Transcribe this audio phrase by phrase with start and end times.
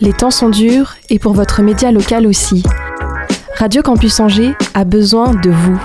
[0.00, 2.62] Les temps sont durs et pour votre média local aussi.
[3.56, 5.80] Radio Campus Angers a besoin de vous.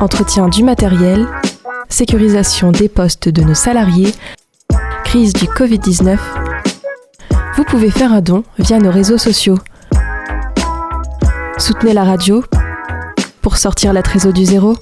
[0.00, 1.24] Entretien du matériel,
[1.88, 4.12] sécurisation des postes de nos salariés,
[5.04, 6.18] crise du Covid-19.
[7.54, 9.58] Vous pouvez faire un don via nos réseaux sociaux.
[11.58, 12.42] Soutenez la radio
[13.40, 14.74] pour sortir la trésor du zéro.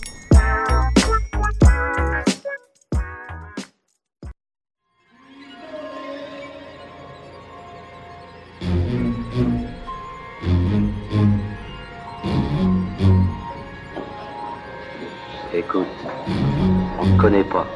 [17.19, 17.67] Ne te connaît pas.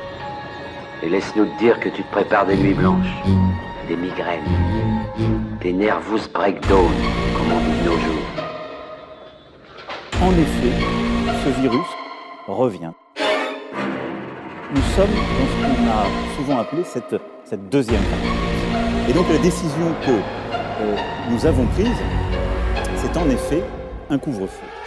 [1.02, 3.12] Et laisse-nous te dire que tu te prépares des nuits blanches,
[3.88, 4.42] des migraines,
[5.60, 6.91] des nervous breakdown,
[7.37, 8.23] comme on dit de nos jours.
[10.23, 10.84] En effet,
[11.45, 11.87] ce virus
[12.46, 12.92] revient.
[14.74, 19.10] Nous sommes dans ce qu'on a souvent appelé cette, cette deuxième vague.
[19.10, 20.96] Et donc la décision que euh,
[21.30, 21.88] nous avons prise,
[22.96, 23.63] c'est en effet
[24.09, 24.82] un couvre-feu.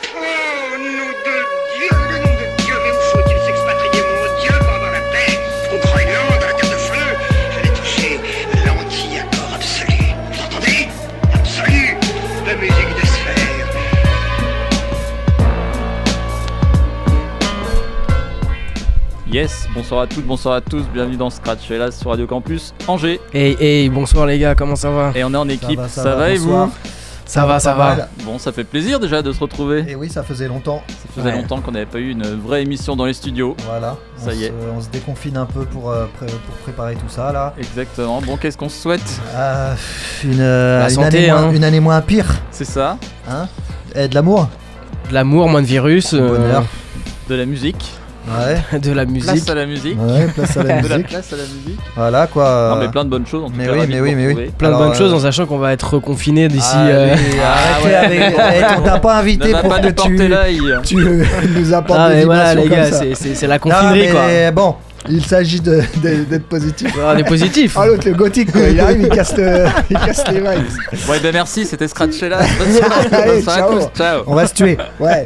[19.35, 22.73] Yes, bonsoir à toutes, bonsoir à tous, bienvenue dans Scratch et là sur Radio Campus
[22.87, 23.19] Angers.
[23.33, 25.11] Hey, hey, bonsoir les gars, comment ça va?
[25.13, 26.67] Et on est en équipe, va, ça, ça va, va, et bonsoir.
[26.67, 26.73] vous
[27.25, 27.95] Ça va, ça va.
[27.95, 28.07] mal.
[28.23, 29.83] Bon, ça fait plaisir déjà de se retrouver.
[29.89, 30.81] Et oui, ça faisait longtemps.
[30.87, 31.41] Ça faisait Ouais.
[31.41, 33.57] longtemps qu'on n'avait pas eu une vraie émission dans les studios.
[33.67, 33.97] Voilà.
[34.15, 34.47] Ça on y est.
[34.47, 37.53] Se, on se déconfine un peu pour, euh, pré- pour préparer tout ça là.
[37.57, 38.21] Exactement.
[38.21, 39.19] Bon, qu'est-ce qu'on se souhaite?
[39.33, 39.73] Euh,
[40.23, 41.51] une, euh, une année moins, hein.
[41.51, 42.27] une année moins pire.
[42.51, 42.97] C'est ça,
[43.29, 43.49] Hein?
[43.95, 44.47] Et de l'amour.
[45.09, 46.63] De l'amour, moins de virus, euh, bonheur.
[47.27, 47.91] de la musique.
[48.27, 48.79] Ouais.
[48.79, 49.29] de la musique.
[49.31, 49.97] Place à la musique.
[49.99, 51.07] Ouais, place à la De la musique.
[51.09, 51.79] place à la musique.
[51.95, 52.71] Voilà quoi.
[52.75, 53.73] Non, mais plein de bonnes choses en tout mais cas.
[53.73, 54.51] oui, mais oui, mais oui.
[54.57, 56.75] Plein de bonnes choses euh, en sachant qu'on va être reconfiné d'ici.
[56.75, 57.87] Allez, euh, arrêtez
[58.19, 58.35] ouais.
[58.39, 60.59] avec- on t'a pas invité pour pas que tu, l'œil.
[60.83, 63.33] tu nous apportes Ah, des voilà, vibrations les comme gars, ça.
[63.35, 64.21] c'est- la Non, confinerie quoi.
[64.27, 64.75] mais bon,
[65.07, 66.91] il s'agit d'être positif.
[67.05, 67.77] On est positif.
[67.79, 71.07] Ah l'autre le gothique quoi, il arrive, il casse, le- il casse les vibes.
[71.07, 72.39] Ouais, ben merci, c'était Scratch et là.
[72.57, 73.79] Bonne soirée, Allez, bonne soirée à ciao.
[73.79, 73.97] tous.
[73.97, 74.23] Ciao.
[74.25, 74.77] On va se tuer.
[74.99, 75.25] Ouais.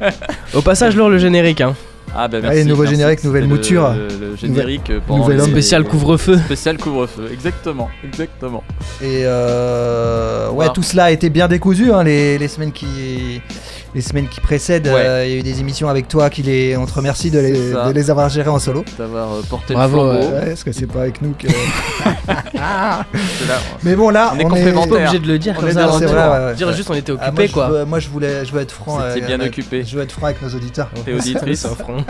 [0.53, 1.61] Au passage, Laure, le générique.
[1.61, 1.75] Hein.
[2.15, 2.69] Ah, ben Allez, merci.
[2.69, 2.95] nouveau merci.
[2.97, 3.93] générique, nouvelle mouture.
[3.93, 5.51] Le, le générique pendant nouvel les- homme.
[5.51, 6.37] Spécial couvre-feu.
[6.37, 8.63] Spécial couvre-feu, exactement, exactement.
[9.01, 10.71] Et euh, ouais, Voilà.
[10.71, 13.41] tout cela a été bien décousu hein, les, les semaines qui
[13.95, 14.87] les semaines qui précèdent.
[14.87, 14.93] Ouais.
[14.95, 17.39] euh, Il y a eu des émissions avec toi qui les on te remercie de
[17.39, 18.83] les, de avoir gérées en solo.
[18.97, 20.35] D'avoir euh, porté Bravo, le flambeau.
[20.35, 21.47] Ouais, parce que c'est pas avec nous que.
[21.47, 23.05] C'est là,
[23.83, 24.87] Mais bon là, On est on.
[24.87, 25.85] Pas obligé de le dire On comme est ça.
[25.87, 26.05] dans- tout.
[26.07, 26.53] vrai, ouais, ouais.
[26.55, 27.67] Dire juste on était Ah, moi, occupés je quoi.
[27.69, 28.99] veux- moi je voulais je veux être franc.
[29.13, 29.83] C'était euh, bien euh, occupé.
[29.85, 30.89] Je veux être franc avec nos auditeurs.
[31.07, 31.97] Et auditrice, Ça, front.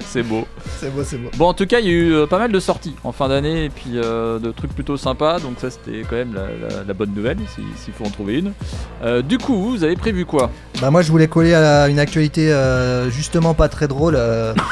[0.00, 0.46] c'est beau.
[0.80, 1.30] C'est beau, c'est beau.
[1.36, 3.28] Bon, en tout cas, il y a eu euh, pas mal de sorties en fin
[3.28, 5.38] d'année et puis euh, de trucs plutôt sympas.
[5.40, 8.38] Donc, ça, c'était quand même la, la- la bonne nouvelle, si- s'il faut en trouver
[8.38, 8.52] une.
[9.02, 10.50] Euh, du coup, vous avez prévu quoi?
[10.80, 14.14] Bah moi je voulais coller à une actualité euh, justement pas très drôle.
[14.16, 14.52] euh.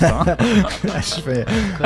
[0.00, 1.44] je fais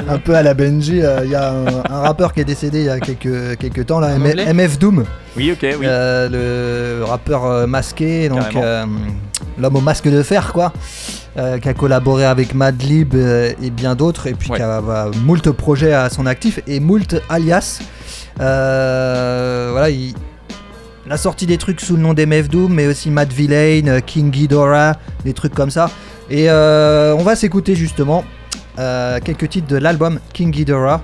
[0.08, 1.00] un peu à la Benji.
[1.02, 3.86] euh, Il y a un, un rappeur qui est décédé il y a quelques, quelques
[3.86, 5.04] temps là, M- MF Doom.
[5.36, 5.86] Oui, ok, oui.
[5.86, 8.84] Euh, le rappeur masqué, donc euh,
[9.58, 10.72] l'homme au masque de fer, quoi,
[11.36, 14.56] euh, qui a collaboré avec Madlib euh, et bien d'autres, et puis Ouais.
[14.58, 17.80] qui a moult projets à son actif et moult alias.
[18.40, 20.14] Euh, voilà, il,
[21.06, 24.00] il a sorti des trucs sous le nom d'MF Doom, mais aussi Matt Villain, euh,
[24.00, 25.90] King Ghidorah, des trucs comme ça.
[26.30, 28.24] Et on va s'écouter justement
[28.76, 31.02] quelques titres de l'album King Ghidorah.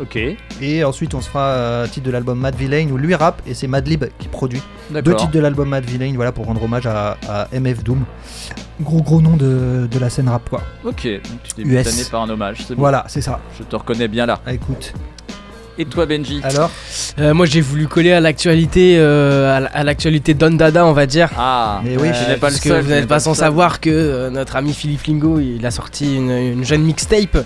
[0.00, 0.16] Ok,
[0.60, 3.54] Et ensuite, on se fera un titre de l'album Mad Villain où lui rappe et
[3.54, 4.62] c'est Madlib qui produit.
[4.90, 8.04] Deux titres de l'album Mad Villain, voilà, pour rendre hommage à, à MF Doom.
[8.80, 10.62] Gros gros nom de, de la scène rap, quoi.
[10.84, 11.84] Ok, donc tu t'es US.
[11.84, 12.80] tanné par un hommage, c'est bon.
[12.82, 13.40] Voilà, c'est ça.
[13.58, 14.40] Je te reconnais bien là.
[14.46, 14.92] Ah, écoute.
[15.80, 16.70] Et toi, Benji Alors
[17.20, 21.30] Euh, moi j'ai voulu coller à l'actualité, euh, à l'actualité Don Dada on va dire.
[21.38, 22.82] Ah, Mais oui, tu n'es pas le parce que seul.
[22.82, 26.30] vous n'êtes pas sans savoir que euh, notre ami Philippe Lingo il a sorti une,
[26.30, 27.44] une jeune mixtape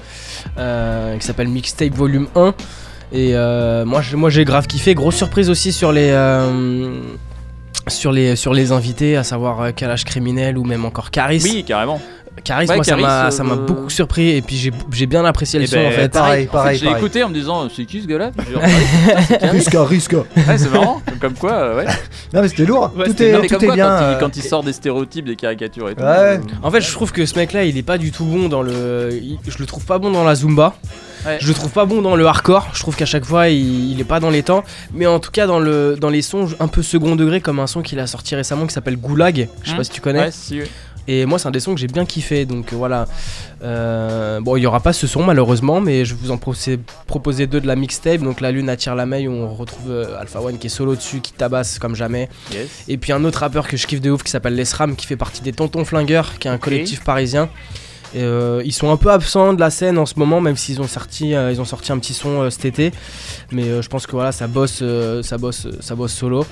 [0.58, 2.54] euh, qui s'appelle Mixtape Volume 1
[3.12, 7.00] et euh, moi j'ai- moi j'ai grave kiffé grosse surprise aussi sur les euh,
[7.88, 11.64] sur les sur les invités à savoir euh, Kalash criminel ou même encore Caris Oui,
[11.64, 12.00] carrément.
[12.44, 14.70] Caris Ouais, moi ça Caris, m'a euh, ça m'a euh, beaucoup surpris et puis j'ai
[14.90, 17.22] j'ai bien apprécié le Eh son ben, en fait pareil, En fait, pareil, j'ai écouté
[17.22, 18.30] en me disant c'est qui ce gars-là?
[19.38, 19.50] Caris.
[19.50, 20.12] Risque, risque.
[20.14, 21.02] Ouais, c'est marrant.
[21.20, 21.84] Comme quoi, euh, ouais.
[22.32, 22.90] Non, mais c'était lourd.
[22.96, 23.98] Ouais, tout c'était est, Non, mais tout comme est quoi, bien.
[23.98, 26.00] quand, il, quand il sort des stéréotypes, des caricatures et tout.
[26.02, 26.08] Ouais.
[26.08, 28.62] euh, En fait, je trouve que ce mec-là, il est pas du tout bon dans
[28.62, 29.10] le.
[29.12, 30.74] il- Je le trouve pas bon dans la zumba.
[31.26, 31.38] Ouais.
[31.40, 32.68] Je le trouve pas bon dans le hardcore.
[32.74, 34.64] Je trouve qu'à chaque fois, il, il est pas dans les temps.
[34.92, 37.66] Mais en tout cas, dans le dans les sons un peu second degré, comme un
[37.66, 39.48] son qu'il a sorti récemment qui s'appelle Goulag.
[39.62, 39.76] Je sais Hmm.
[39.78, 40.18] pas si tu connais.
[40.20, 40.68] Ouais, si, ouais.
[41.08, 42.44] Et moi, c'est un des sons que j'ai bien kiffé.
[42.44, 43.06] Donc euh, voilà.
[43.62, 47.60] Euh, bon, il n'y aura pas ce son malheureusement, mais je vous en proposer, deux
[47.60, 48.20] de la mixtape.
[48.20, 50.94] Donc La Lune attire la maille, où on retrouve euh, Alpha One qui est solo
[50.94, 52.28] dessus, qui tabasse comme jamais.
[52.52, 52.68] Yes.
[52.88, 55.06] Et puis un autre rappeur que je kiffe de ouf qui s'appelle Les Ram, qui
[55.06, 57.48] fait partie des Tontons Flingueurs, qui est un collectif parisien.
[58.14, 60.86] Euh, ils sont un peu absents de la scène en ce moment, même s'ils ont
[60.86, 62.92] sorti, euh, un petit son euh, cet été.
[63.50, 64.82] Mais je pense que voilà, ça bosse,
[65.22, 66.44] ça bosse, ça bosse solo.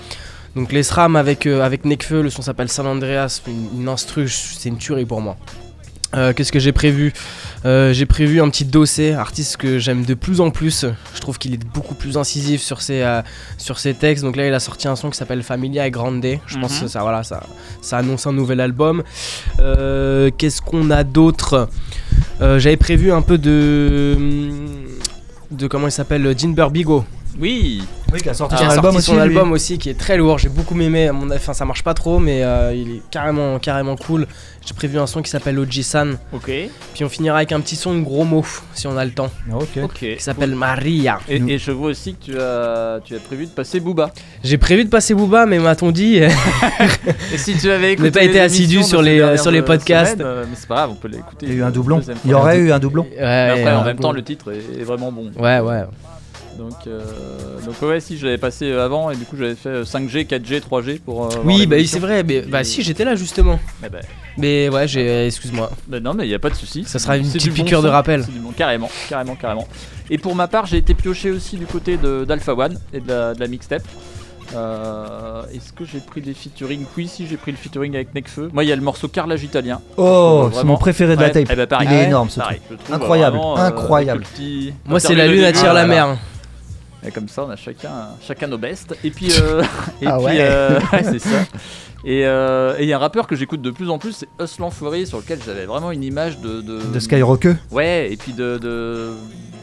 [0.57, 4.69] Donc les SRAM avec, avec Nekfeu, le son s'appelle San Andreas, une, une instru, c'est
[4.69, 5.37] une tuerie pour moi.
[6.17, 7.12] Euh, Qu'est-ce que j'ai prévu
[7.65, 10.85] Euh, J'ai prévu un petit dossier, artiste que j'aime de plus en plus.
[11.15, 13.23] Je trouve qu'il est beaucoup plus incisif sur ses, euh,
[13.59, 14.25] sur ses textes.
[14.25, 16.25] Donc là, il a sorti un son qui s'appelle Familia et Grande.
[16.47, 16.83] Je pense Mhm.
[16.83, 17.45] que ça, voilà, ça,
[17.81, 19.03] ça annonce un nouvel album.
[19.59, 21.69] Qu'est-ce qu'on a d'autre
[22.41, 24.17] J'avais prévu un peu de.
[25.51, 27.05] de comment il s'appelle Jean Burbigo
[27.39, 27.83] Oui.
[28.12, 29.07] Oui, qui a sorti qui son a album sorti aussi.
[29.07, 29.21] son lui.
[29.23, 31.83] album aussi qui est très lourd j'ai beaucoup aimé à mon avis enfin ça marche
[31.83, 34.27] pas trop mais euh, il est carrément carrément cool
[34.67, 36.51] j'ai prévu un son qui s'appelle Oji-san Ok.
[36.95, 39.31] puis on finira avec un petit son de gros mots si on a le temps
[39.51, 39.79] Ah, Ok.
[39.85, 39.93] Ok.
[39.99, 43.51] qui s'appelle Maria Et, et je vois aussi que tu as, tu as prévu de
[43.53, 44.11] passer Booba.
[44.45, 46.17] j'ai prévu de passer Booba mais m'a-t-on dit
[47.33, 49.65] Et si tu avais écouté pas été assidu de sur les, euh, sur les euh,
[49.65, 50.21] podcasts.
[50.21, 51.47] euh, mais c'est pas grave, on peut l'écouter.
[51.47, 52.01] Il y a eu un doublon.
[52.25, 53.03] Il y aurait eu un doublon.
[53.05, 55.31] ouais, Mais après, en euh, même temps, le titre est vraiment bon.
[55.39, 55.83] ouais ouais
[56.61, 57.01] Donc, euh,
[57.65, 60.27] donc ouais, si je l'avais passé euh, avant et du coup j'avais fait euh, 5G,
[60.27, 61.25] 4G, 3G pour.
[61.25, 64.01] euh, oui bah c'est vrai mais bah si j'étais là justement Mais bah,
[64.37, 66.85] mais ouais j'ai excuse-moi bah non, mais il y a pas de souci.
[66.85, 68.25] Ça sera une petite bon piqûre de rappel.
[68.25, 69.67] c'est du bon- Carrément, carrément, carrément.
[70.11, 73.09] Et pour ma part, j'ai été pioché aussi du côté de- d'Alpha One et de
[73.09, 73.83] la, de la mixtape.
[74.55, 76.85] Euh, Est-ce que j'ai pris des featuring?
[76.97, 78.51] Oui, si j'ai pris le featuring avec Necfeu.
[78.53, 79.81] Moi, il y a le morceau Carrelage italien.
[79.97, 81.49] Oh, c'est mon préféré de la Ouais, tape.
[81.51, 81.89] eh ben, pareil.
[81.91, 82.81] Il est Ouais, énorme ce pareil, truc.
[82.93, 84.23] Incroyable, vraiment, euh, incroyable.
[84.35, 85.87] petit- moi c'est la lune attire la voilà.
[85.87, 86.19] mer
[87.06, 88.94] Et comme ça, on a chacun, chacun nos bestes.
[89.05, 89.62] Et puis, euh,
[90.02, 90.37] et Ah puis, ouais.
[90.41, 91.38] euh, ouais, c'est ça.
[92.02, 94.29] Et euh, et il y a un rappeur que j'écoute de plus en plus, c'est
[94.43, 96.62] Us l'Enfoiré, sur lequel j'avais vraiment une image de.
[96.62, 97.56] De, De Skyrocker.
[97.70, 98.56] Ouais, et puis de.
[98.56, 99.11] de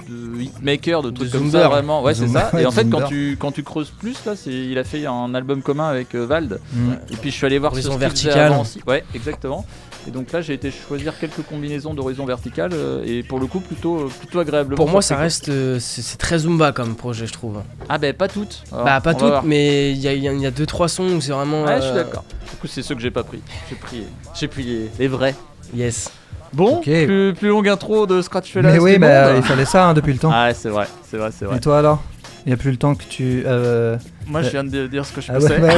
[0.07, 2.49] de hitmaker, de trucs De comme ça vraiment, ouais c'est ça.
[2.57, 5.33] Et en fait quand tu quand tu creuses plus là, c'est il a fait un
[5.35, 6.59] album commun avec euh, Vald.
[6.71, 6.91] Mm.
[7.11, 8.39] Et puis je suis allé voir Horizon ce vertical.
[8.53, 8.79] avant aussi.
[8.87, 9.65] Ouais, exactement.
[10.07, 13.59] Et donc là j'ai été choisir quelques combinaisons d'horizon vertical euh, et pour le coup
[13.59, 14.75] plutôt euh, plutôt agréablement.
[14.77, 17.61] pour moi ça reste euh, c'est très Zumba comme projet je trouve.
[17.89, 18.63] Ah ben pas toutes.
[18.71, 21.15] Alors, bah pas toutes mais il y a, y a- y a deux trois sons
[21.15, 22.23] où c'est vraiment Ouais, je suis d'accord.
[22.51, 23.41] Du coup, c'est ceux que j'ai pas pris.
[23.69, 24.03] J'ai pris,
[24.33, 25.35] j'ai pris les, les vrais.
[25.73, 26.11] yes
[26.53, 26.85] Bon, Ok.
[26.85, 28.71] plus, plus longue intro de Scratch Fella.
[28.71, 30.31] Mais oui, bah, il fallait ça hein, depuis le temps.
[30.33, 31.57] Ah, ouais, c'est vrai, c'est vrai, c'est vrai.
[31.57, 32.01] Et toi alors?
[32.47, 33.43] Il n'y a plus le temps que tu.
[33.45, 35.59] euh, Moi, je viens de dire ce que je Ah pensais.
[35.59, 35.75] ouais,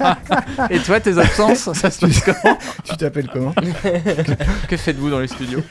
[0.00, 0.66] ouais.
[0.70, 3.54] Et toi, tes absences, ça se passe comment Tu t'appelles comment
[4.68, 5.62] Que faites-vous dans les studios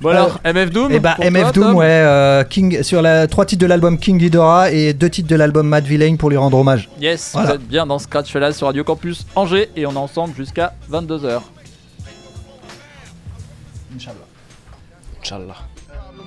[0.00, 3.02] Bon alors, MF Doom Et bah pour MF toi, Doom, Tom ouais, euh, King, sur
[3.02, 6.30] la trois titres de l'album King Ghidorah et deux titres de l'album Mad Villain pour
[6.30, 6.88] lui rendre hommage.
[6.98, 7.48] Yes, Voilà.
[7.50, 10.72] vous êtes bien dans Scratch Fella sur Radio Campus Angers et on est ensemble jusqu'à
[10.90, 11.42] 22h.
[15.22, 15.56] Inch'Allah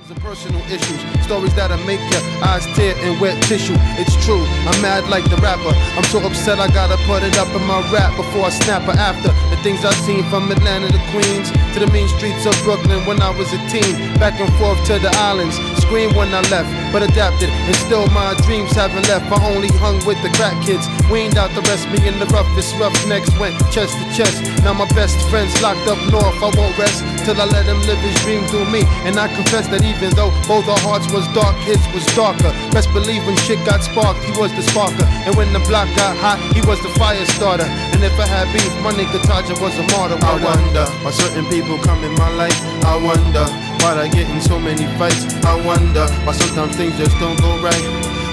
[0.04, 3.76] Problems and personal issues, stories that'll make your eyes tear and wet tissue.
[3.96, 5.72] It's true, I'm mad like the rapper.
[5.96, 8.92] I'm so upset I gotta put it up in my rap before I snap her
[8.92, 13.06] after the things I've seen from Atlanta to Queens to the mean streets of Brooklyn
[13.06, 13.96] when I was a teen.
[14.20, 17.48] Back and forth to the islands, screamed when I left, but adapted.
[17.48, 19.30] And still my dreams haven't left.
[19.32, 21.88] I only hung with the crack kids, weaned out the rest.
[21.88, 24.36] Me and the roughest roughnecks went chest to chest.
[24.62, 26.36] Now my best friends locked up north.
[26.44, 28.84] I won't rest till I let him live his dream through me.
[29.08, 32.52] And I confess that even though both our hearts was dark, his was darker.
[32.72, 35.06] Best believe when shit got sparked, he was the sparker.
[35.24, 37.64] And when the block got hot, he was the fire starter.
[37.94, 40.18] And if I had beef, my nigga Taja was a martyr.
[40.20, 42.56] I wonder why certain people come in my life.
[42.84, 43.46] I wonder
[43.80, 45.24] why I get in so many fights.
[45.44, 47.84] I wonder why sometimes things just don't go right.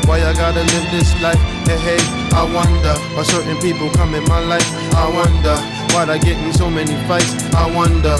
[0.09, 1.39] Why I gotta live this life?
[1.69, 2.01] Hey, hey,
[2.33, 4.67] I wonder why certain people come in my life.
[4.95, 5.55] I wonder
[5.93, 7.31] why I get in so many fights.
[7.53, 8.17] I wonder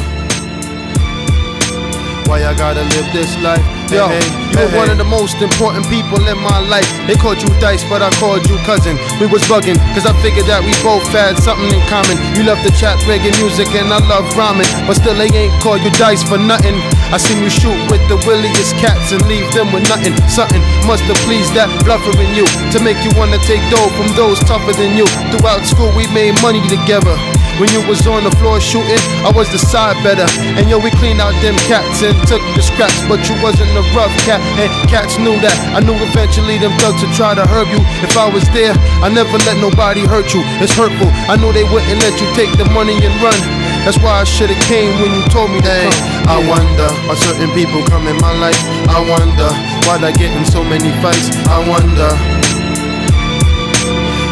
[2.31, 3.80] why I gotta live this life.
[3.91, 6.87] Yo, you were one of the most important people in my life.
[7.11, 8.95] They called you Dice, but I called you cousin.
[9.19, 12.15] We was bugging, cause I figured that we both had something in common.
[12.39, 14.71] You love to chat reggae music and I love rhyming.
[14.87, 16.79] But still, they ain't called you Dice for nothing.
[17.11, 20.15] I seen you shoot with the williest cats and leave them with nothing.
[20.31, 24.07] Something must have pleased that bluffer in you to make you wanna take dough from
[24.15, 25.03] those tougher than you.
[25.35, 27.11] Throughout school, we made money together.
[27.59, 30.25] When you was on the floor shooting, I was the side better.
[30.55, 32.95] And yo, we cleaned out them cats and took the scraps.
[33.05, 35.57] But you wasn't a rough cat, and cats knew that.
[35.73, 37.81] I knew eventually them thugs would try to hurt you.
[38.05, 40.45] If I was there, I never let nobody hurt you.
[40.61, 41.09] It's hurtful.
[41.25, 43.37] I knew they wouldn't let you take the money and run.
[43.81, 45.89] That's why I should've came when you told me come.
[46.29, 48.61] I wonder why certain people come in my life.
[48.93, 49.49] I wonder
[49.89, 51.33] why I get in so many fights.
[51.49, 52.09] I wonder.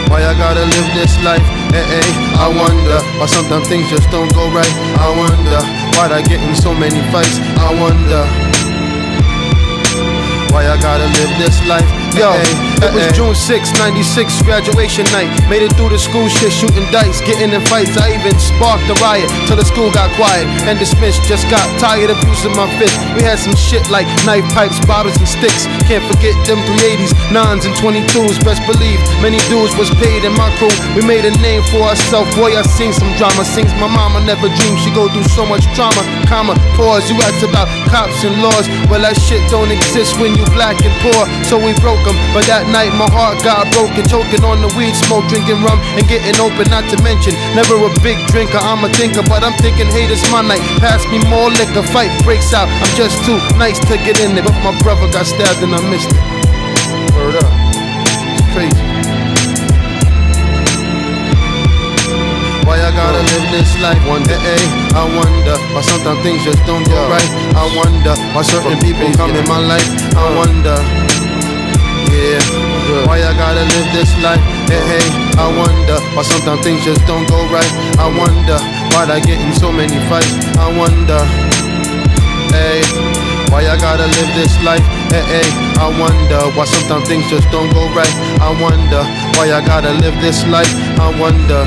[0.10, 1.46] Why I gotta live this life?
[1.74, 2.10] Eh, eh,
[2.42, 4.74] I wonder why sometimes things just don't go right.
[4.98, 5.62] I wonder
[5.98, 7.38] why I get in so many fights.
[7.62, 8.49] I wonder
[10.52, 11.86] why I gotta live this life.
[12.16, 12.34] Yo,
[12.82, 15.28] it was June 6, 96, graduation night.
[15.52, 17.98] Made it through the school shit, shooting dice, getting in fights.
[18.00, 21.24] I even sparked a riot till the school got quiet and dismissed.
[21.28, 22.96] Just got tired of using my fist.
[23.16, 25.68] We had some shit like knife pipes, bottles, and sticks.
[25.92, 28.40] Can't forget them 380s, 9s, and 22s.
[28.48, 30.72] Best believe many dudes was paid in my crew.
[30.96, 32.32] We made a name for ourselves.
[32.40, 33.44] Boy, I seen some drama.
[33.44, 36.00] Sings my mama never dreamed she go through so much trauma.
[36.32, 37.10] Comma, pause.
[37.12, 38.72] You asked about cops and laws.
[38.88, 41.28] Well, that shit don't exist when you black and poor.
[41.44, 42.16] So we broke 'em.
[42.32, 44.06] But that night my heart got broken.
[44.08, 46.66] Choking on the weed smoke, drinking rum and getting open.
[46.70, 48.62] Not to mention, never a big drinker.
[48.62, 50.62] I'm a thinker, but I'm thinking, hey, this my night.
[50.80, 51.84] Pass me more liquor.
[51.84, 52.70] Fight breaks out.
[52.70, 54.46] I'm just too nice to get in there.
[54.46, 56.22] But my brother got stabbed and I missed it.
[57.18, 57.52] Word up.
[58.38, 58.86] It's crazy.
[62.70, 63.98] Why I gotta live this life?
[64.06, 67.32] Wonder, eh, I wonder why sometimes things just don't go right.
[67.58, 69.90] I wonder why certain people come in my life.
[70.14, 70.78] I wonder,
[72.14, 72.38] yeah,
[73.06, 74.42] why I gotta live this life?
[74.68, 77.72] Hey, hey, I wonder why sometimes things just don't go right.
[78.00, 78.58] I wonder
[78.96, 80.32] why I get in so many fights.
[80.58, 81.20] I wonder,
[82.52, 82.82] hey,
[83.52, 84.84] why I gotta live this life?
[85.14, 88.16] Hey, hey, I wonder why sometimes things just don't go right.
[88.42, 89.02] I wonder
[89.38, 90.72] why I gotta live this life.
[91.00, 91.66] I wonder.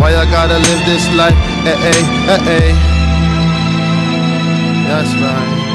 [0.00, 1.34] Why I gotta live this life?
[1.66, 2.02] Eh, eh,
[2.34, 2.72] eh, eh.
[4.86, 5.67] That's right.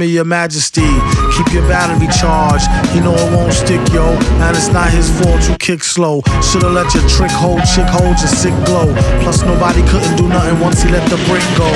[0.00, 0.88] Me your majesty.
[1.36, 2.64] Keep your battery charged.
[2.96, 4.16] You know it won't stick, yo.
[4.40, 6.22] And it's not his fault you kick slow.
[6.40, 8.88] Should've let your trick hold, chick hold your sick glow.
[9.20, 11.68] Plus nobody couldn't do nothing once he let the brick go.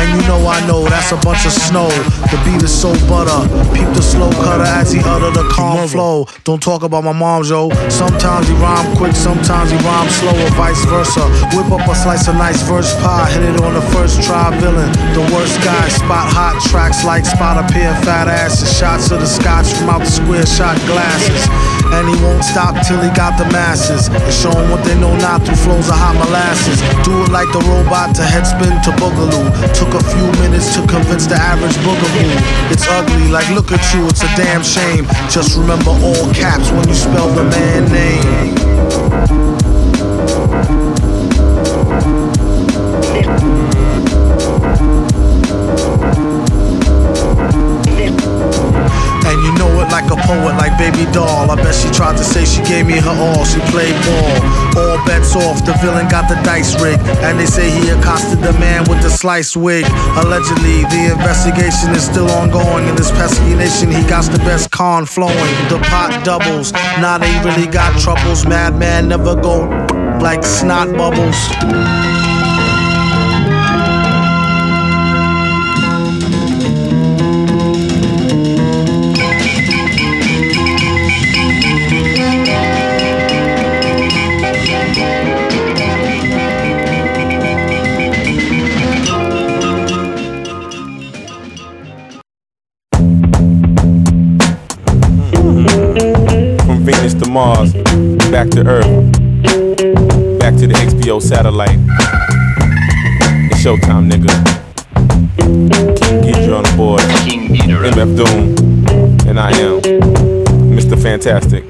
[0.00, 1.92] And you know I know that's a bunch of snow.
[2.32, 3.44] The beat is so butter.
[3.76, 6.26] Peep the slow cutter as he utter the calm flow.
[6.44, 7.68] Don't talk about my mom, yo.
[7.92, 11.28] Sometimes he rhyme quick, sometimes he rhyme slow, or vice versa.
[11.52, 14.48] Whip up a slice of nice verse pie, hit it on the first try.
[14.60, 15.88] Villain, the worst guy.
[15.88, 18.70] Spot hot tracks like spot a of fat asses.
[18.76, 21.48] Shots of the scotch from out the square shot glasses.
[21.92, 24.08] And he won't stop till he got the masses.
[24.08, 26.78] And show 'em what they know not through flows of hot molasses.
[27.04, 29.48] Do it like the robot to headspin to boogaloo.
[29.74, 32.30] Took a few minutes to convince the average boogaboo.
[32.70, 35.06] It's ugly, like look at you, it's a damn shame.
[35.28, 38.65] Just remember all caps when you spell the man name.
[49.96, 51.50] Like a poet, like baby doll.
[51.50, 53.44] I bet she tried to say she gave me her all.
[53.46, 54.36] She played ball.
[54.76, 55.64] All bets off.
[55.64, 57.00] The villain got the dice rigged.
[57.24, 59.86] And they say he accosted the man with the sliced wig.
[60.20, 62.86] Allegedly, the investigation is still ongoing.
[62.88, 65.54] In this pesky nation, he got the best con flowing.
[65.72, 66.72] The pot doubles.
[67.00, 68.44] Now they really got troubles.
[68.44, 69.64] Madman never go
[70.20, 72.25] like snot bubbles.
[97.36, 97.74] Mars,
[98.30, 99.12] back to Earth,
[100.38, 101.78] back to the XPO satellite.
[103.52, 104.32] It's showtime, nigga.
[105.36, 105.68] King
[106.22, 107.02] Ghidra on the board.
[107.28, 109.28] King MF Doom.
[109.28, 109.82] And I am
[110.72, 110.96] Mr.
[110.96, 111.64] Fantastic.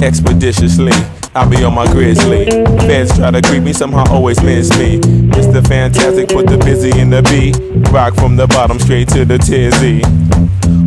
[0.02, 0.92] Expeditiously,
[1.34, 2.46] I'll be on my grizzly.
[2.46, 5.00] Fans try to creep me, somehow always miss me.
[5.00, 5.62] Mr.
[5.68, 7.52] Fantastic, put the busy in the B.
[7.92, 10.00] Rock from the bottom straight to the tizzy.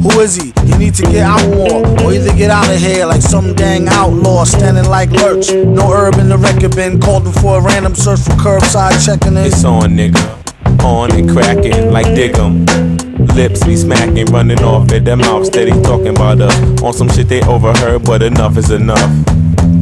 [0.01, 0.53] Who is he?
[0.65, 3.88] You need to get out more, or either get out of here like some dang
[3.89, 5.51] outlaw standing like lurch.
[5.51, 9.36] No herb in the record bin, called him for a random search for curbside checking
[9.36, 9.46] in.
[9.46, 10.24] It's on, nigga.
[10.84, 12.65] On and cracking like Diggum.
[13.36, 16.82] Lips be smacking, running off at their mouth, steady talking about us.
[16.82, 19.12] On some shit they overheard, but enough is enough.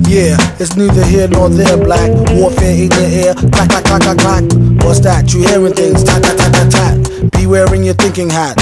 [0.09, 2.09] Yeah, it's neither here nor there, black.
[2.31, 4.43] Warfare in your ear, clack, clack, clack, clack, clack.
[4.83, 5.31] What's that?
[5.33, 7.31] You hearing things, tat, tat, tat, tat, tat.
[7.33, 8.57] Be wearing your thinking hat.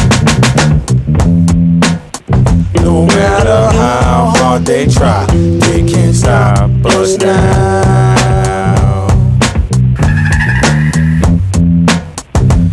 [2.95, 9.05] No matter how hard they try, they can't stop us now.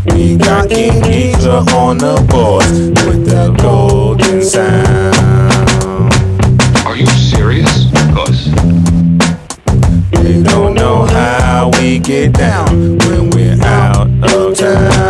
[0.07, 2.65] We got King Geedorah on the board
[3.05, 6.15] with the golden sound.
[6.87, 7.91] Are you serious?
[8.15, 8.45] Cause
[10.23, 15.02] They don't know how we get down when we're out of town.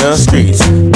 [0.00, 0.89] The streets,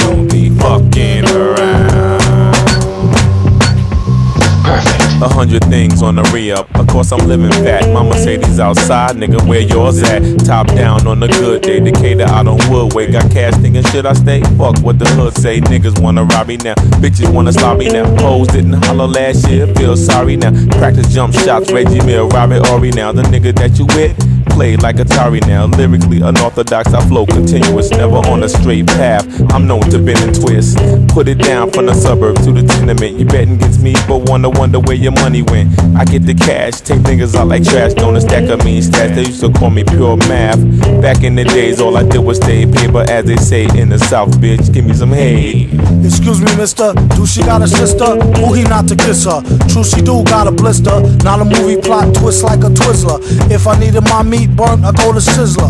[5.21, 6.67] A hundred things on the re-up.
[6.75, 7.89] Of course I'm living fat.
[7.93, 10.21] My Mercedes outside, nigga, where yours at?
[10.45, 11.79] Top down on a good day.
[11.79, 13.11] Decatur out on Woodway.
[13.11, 14.41] Got cash thinking should I stay?
[14.57, 15.61] Fuck what the hood say.
[15.61, 16.75] Niggas wanna rob me now.
[16.99, 18.05] Bitches wanna stop me now.
[18.17, 19.67] Hoes didn't holler last year.
[19.75, 20.51] Feel sorry now.
[20.77, 21.71] Practice jump shots.
[21.71, 23.13] Reggie Mill, Robert Ory now.
[23.13, 24.15] The nigga that you with
[24.55, 25.65] play like Atari now.
[25.65, 29.25] Lyrically unorthodox, I flow continuous, never on a straight path.
[29.51, 30.77] I'm known to bend and twist.
[31.13, 33.19] Put it down from the suburb to the tenement.
[33.19, 35.69] You betting against me, but wonder wonder where your money went.
[35.95, 39.13] I get the cash, take niggas out like trash, don't a stack of mean stats.
[39.13, 40.59] They used to call me pure math.
[40.99, 43.99] Back in the days, all I did was stay paper, as they say in the
[43.99, 44.73] South, bitch.
[44.73, 45.69] Give me some hay.
[46.03, 48.17] Excuse me, mister, do she got a sister?
[48.41, 49.41] Who he not to kiss her?
[49.69, 50.99] True, she do got a blister.
[51.23, 53.21] Not a movie plot twist like a Twizzler.
[53.51, 55.69] If I needed my meat burnt, I go to Sizzler.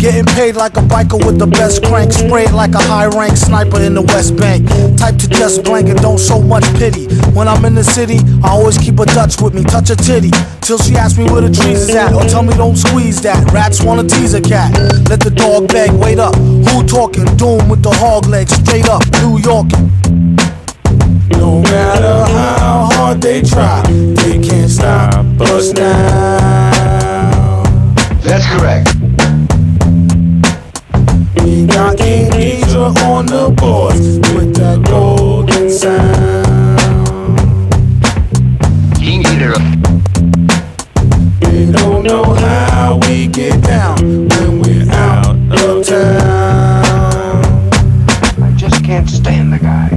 [0.00, 2.10] Getting paid like a biker with the best crank.
[2.10, 4.66] Sprayed like a high rank sniper in the West Bank.
[4.96, 7.04] Type to just blank and don't show much pity.
[7.36, 9.62] When I'm in the city, I always keep a Dutch with me.
[9.62, 10.30] Touch a titty.
[10.62, 12.14] Till she asks me where the trees is at.
[12.14, 13.52] Or tell me don't squeeze that.
[13.52, 14.72] Rats wanna tease a cat.
[15.10, 16.34] Let the dog beg, wait up.
[16.34, 17.26] Who talking?
[17.36, 18.54] Doom with the hog legs.
[18.54, 19.84] Straight up, New Yorkin'.
[21.36, 27.62] No matter how hard they try, they can't stop us now.
[28.24, 28.99] That's correct.
[31.44, 33.94] We got King Geedorah on the board
[34.34, 36.46] with that golden sound.
[38.96, 39.22] King.
[41.40, 47.42] They don't know how we get down when we're out of town.
[48.42, 49.88] I just can't stand the guy.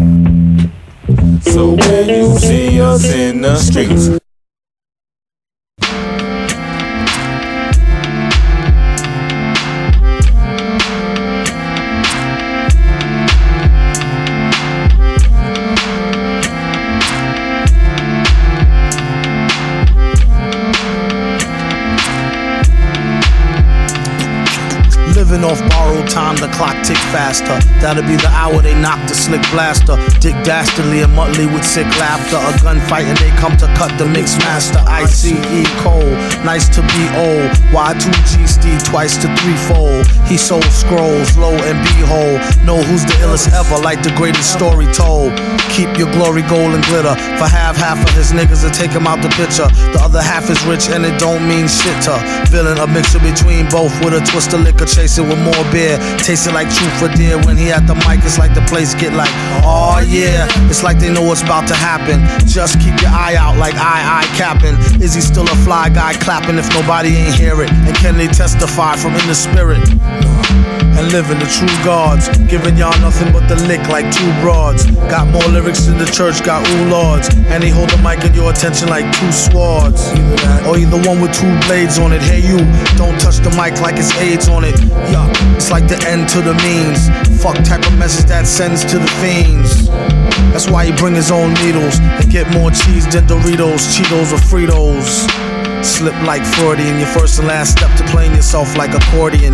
[1.42, 4.23] So when you see us in the streets,
[27.34, 27.73] Stop.
[27.84, 30.00] That'll be the hour they knock the slick blaster.
[30.24, 32.40] Dick Dastardly and Muttley with sick laughter.
[32.40, 34.80] A gunfight and they come to cut the mix master.
[34.88, 35.36] ICE
[35.84, 36.16] Cole,
[36.48, 37.52] nice to be old.
[37.76, 40.08] Y2G Steve twice to threefold.
[40.32, 42.40] He sold scrolls, low and behold.
[42.64, 45.36] Know who's the illest ever, like the greatest story told.
[45.76, 47.20] Keep your glory gold and glitter.
[47.36, 49.68] For half, half of his niggas to take him out the picture.
[49.92, 52.16] The other half is rich and it don't mean shit to.
[52.48, 56.00] Villain, a mixture between both with a twist of liquor, chasing with more beer.
[56.24, 57.36] Tasting like truth for dear.
[57.44, 59.34] When he at the mic, it's like the place get like,
[59.66, 60.48] oh yeah.
[60.70, 62.22] It's like they know what's about to happen.
[62.48, 64.78] Just keep your eye out like I, I capping.
[65.02, 67.72] Is he still a fly guy clapping if nobody ain't hear it?
[67.72, 69.82] And can they testify from in the spirit?
[70.98, 72.30] And living the true gods.
[72.50, 74.86] Giving y'all nothing but the lick like two broads.
[75.10, 77.30] Got more lyrics in the church, got ooh lords.
[77.52, 80.10] And they hold the mic in your attention like two swords.
[80.68, 82.22] Or either one with two blades on it.
[82.22, 82.60] Hey you,
[82.98, 84.76] don't touch the mic like it's AIDS on it.
[85.12, 87.10] Yuck, it's like the end to the means.
[87.42, 89.90] Fuck type of message that sends to the fiends.
[90.54, 94.42] That's why he bring his own needles and get more cheese than Doritos, Cheetos, or
[94.42, 95.28] Fritos.
[95.84, 99.54] Slip like Freudian, your first and last step to playing yourself like accordion.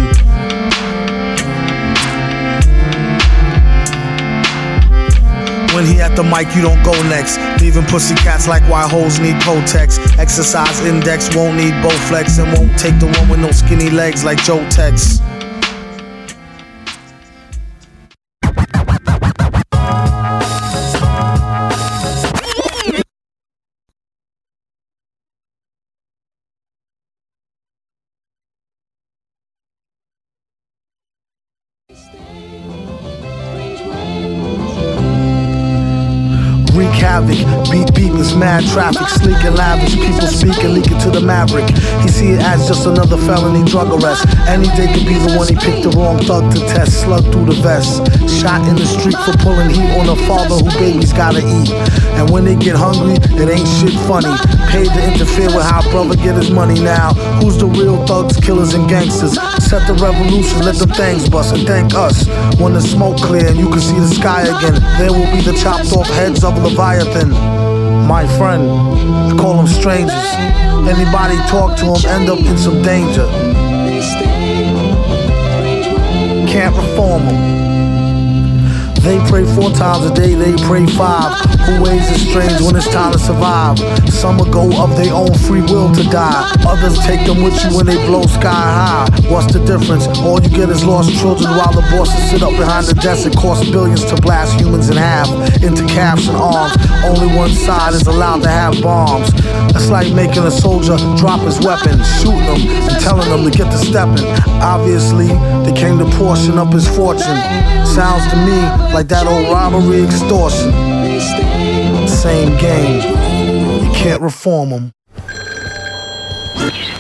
[5.76, 7.38] When he at the mic, you don't go next.
[7.62, 10.00] Leaving pussy cats like why hoes need Protex.
[10.18, 14.42] Exercise index won't need Bowflex and won't take the one with no skinny legs like
[14.44, 15.22] Joe Tex.
[37.20, 39.02] Havoc, beat beatings, Mad traffic,
[39.44, 39.96] and lavish.
[39.96, 41.70] People speak and leak it to the maverick.
[42.02, 44.26] He see it as just another felony drug arrest.
[44.48, 47.02] Any day could be the one he picked the wrong thug to test.
[47.02, 48.06] Slug through the vest.
[48.40, 51.72] Shot in the street for pulling heat on a father who babies gotta eat.
[52.16, 54.32] And when they get hungry, it ain't shit funny.
[54.72, 57.14] Paid to interfere with how brother get his money now.
[57.42, 59.36] Who's the real thugs, killers, and gangsters?
[59.64, 62.28] Set the revolution, let them things bust, and thank us.
[62.60, 65.54] When the smoke clear and you can see the sky again, there will be the
[65.54, 67.09] chopped off heads of Leviathan.
[68.08, 70.14] My friend, I call them strangers.
[70.88, 73.26] Anybody talk to them end up in some danger.
[76.48, 78.94] Can't reform them.
[79.02, 81.59] They pray four times a day, they pray five.
[81.78, 83.78] Ways is strange when it's time to survive?
[84.10, 86.52] Some will go of their own free will to die.
[86.68, 89.08] Others take them with you when they blow sky high.
[89.30, 90.08] What's the difference?
[90.20, 93.36] All you get is lost children while the bosses sit up behind the desk and
[93.38, 95.30] cost billions to blast humans in half
[95.62, 96.76] into calves and arms.
[97.06, 99.30] Only one side is allowed to have bombs.
[99.76, 103.72] It's like making a soldier drop his weapon, shooting them and telling them to get
[103.72, 104.26] to stepping.
[104.60, 105.28] Obviously,
[105.64, 107.40] they came to portion up his fortune.
[107.86, 108.58] Sounds to me
[108.94, 110.89] like that old robbery extortion.
[112.20, 113.00] Same game.
[113.82, 114.92] You can't reform them.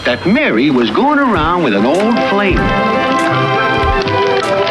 [0.05, 2.55] That Mary was going around with an old flame.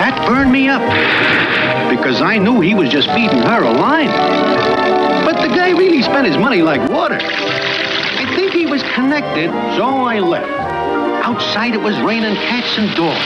[0.01, 0.81] That burned me up
[1.91, 4.09] because I knew he was just feeding her a line.
[5.27, 7.19] But the guy really spent his money like water.
[7.21, 10.49] I think he was connected, so I left.
[11.27, 13.21] Outside it was raining cats and dogs.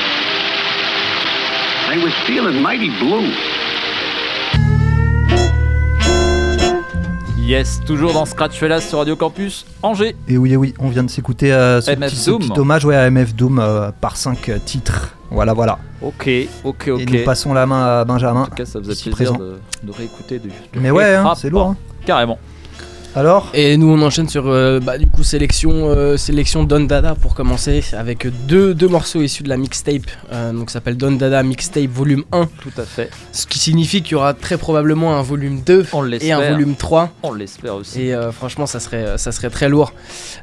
[1.87, 3.33] I was feeling mighty blue.
[7.53, 10.17] Yes, toujours dans Scratch Fellas sur Radio Campus Angers.
[10.27, 12.39] Et oui, et oui, on vient de s'écouter euh, ce, MF petit, ce Doom.
[12.41, 15.15] petit hommage ouais, à MF Doom euh, par 5 titres.
[15.31, 15.79] Voilà, voilà.
[16.01, 16.31] Ok,
[16.65, 17.01] ok, ok.
[17.03, 18.45] Et nous passons la main à Benjamin.
[18.45, 19.35] En tout cas, ça faisait plaisir présent.
[19.37, 20.49] de, de réécouter du.
[20.49, 21.67] du Mais ouais, hein, c'est lourd.
[21.67, 21.77] hein.
[22.07, 22.39] Carrément.
[23.15, 27.15] Alors Et nous on enchaîne sur euh, bah, du coup sélection euh, sélection Don Dada
[27.15, 31.13] pour commencer avec deux, deux morceaux issus de la mixtape euh, donc ça s'appelle Don
[31.13, 33.11] Dada Mixtape volume 1 Tout à fait.
[33.33, 36.75] ce qui signifie qu'il y aura très probablement un volume 2 On et un volume
[36.75, 38.01] 3 On l'espère aussi.
[38.01, 39.93] et euh, franchement ça serait ça serait très lourd.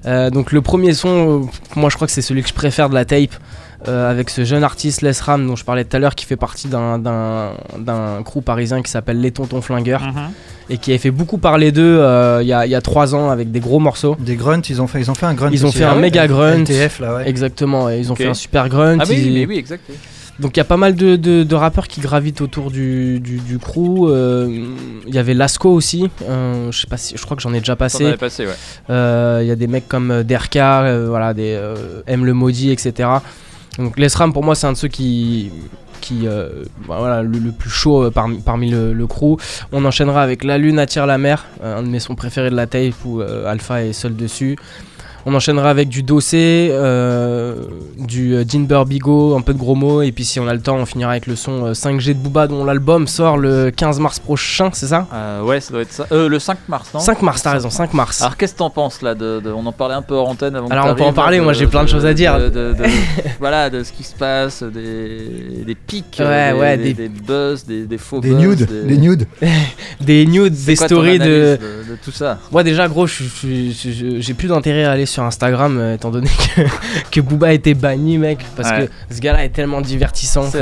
[0.05, 2.89] Euh, donc le premier son euh, moi je crois que c'est celui que je préfère
[2.89, 3.34] de la tape
[3.88, 6.36] euh, avec ce jeune artiste Les Ram dont je parlais tout à l'heure qui fait
[6.36, 10.32] partie d'un d'un d'un crew parisien qui s'appelle Les Tontons Flingueurs Mhm.
[10.70, 13.15] et qui avait fait beaucoup parler d'eux euh, il y, a, il y a trois
[13.15, 14.15] ans avec des gros morceaux.
[14.20, 15.50] Des grunts, ils ont fait, ils ont fait un grunt.
[15.52, 16.63] Ils ont fait un ah méga grunt.
[16.63, 17.30] LTF là, ouais.
[17.30, 18.98] Exactement, et ils ont fait un super grunt.
[19.00, 19.84] Ah oui, ils- mais oui, exact.
[19.89, 19.96] oui.
[20.39, 23.39] Donc il y a pas mal de, de- de rappeurs qui gravitent autour du, du,
[23.39, 24.08] du crew.
[24.08, 24.48] euh,
[25.06, 27.60] Il y avait Lasco aussi, euh, je sais pas si, je crois que j'en ai
[27.60, 28.06] déjà passé.
[28.06, 28.15] ouais.
[28.89, 32.72] Euh, Il y a des mecs comme Derka, euh, voilà, des euh, M le maudit,
[32.72, 33.10] etc.
[33.77, 35.51] Donc Lesram pour moi c'est un de ceux qui
[36.23, 39.38] euh, bah, voilà le, plus chaud euh, parmi, le, crew.
[39.71, 42.55] On enchaînera avec La Lune attire la mer, euh, un de mes sons préférés de
[42.55, 44.58] la tape où Alpha est seul dessus.
[45.25, 47.55] On enchaînera avec du Dossé, euh,
[47.97, 50.62] du euh, Dean Burbigo, un peu de gros mots, et puis si on a le
[50.62, 53.99] temps, on finira avec le son euh, 5G de Booba dont l'album sort le 15
[53.99, 55.08] mars prochain, c'est ça?
[55.13, 56.05] Euh, ouais, ça doit être ça.
[56.12, 56.99] Euh, le 5 mars, non?
[57.01, 58.21] 5 mars, t'as raison, 5 mars.
[58.21, 60.55] Alors qu'est-ce que t'en penses là de, de- On en parlait un peu hors antenne
[60.55, 60.67] avant.
[60.67, 62.39] que Alors, on peut en parler, de- moi, j'ai plein de choses à dire.
[62.39, 62.84] de- de- de-
[63.39, 67.10] voilà, de ce qui se passe, des, des pics, Ouais, euh, des, ouais, des, des-
[67.10, 68.39] des buzz, des, des faux Des buzz.
[68.39, 69.27] nudes, des- des nudes.
[70.01, 71.23] des nudes, des stories de...
[71.23, 72.39] analyse de, de tout ça?
[72.51, 76.62] Moi déjà gros, j'ai plus d'intérêt à aller sur Instagram euh, étant donné que,
[77.12, 78.88] que Booba a été banni mec, parce Ouais.
[79.10, 80.43] que ce gars-là est tellement divertissant.
[80.50, 80.60] C'est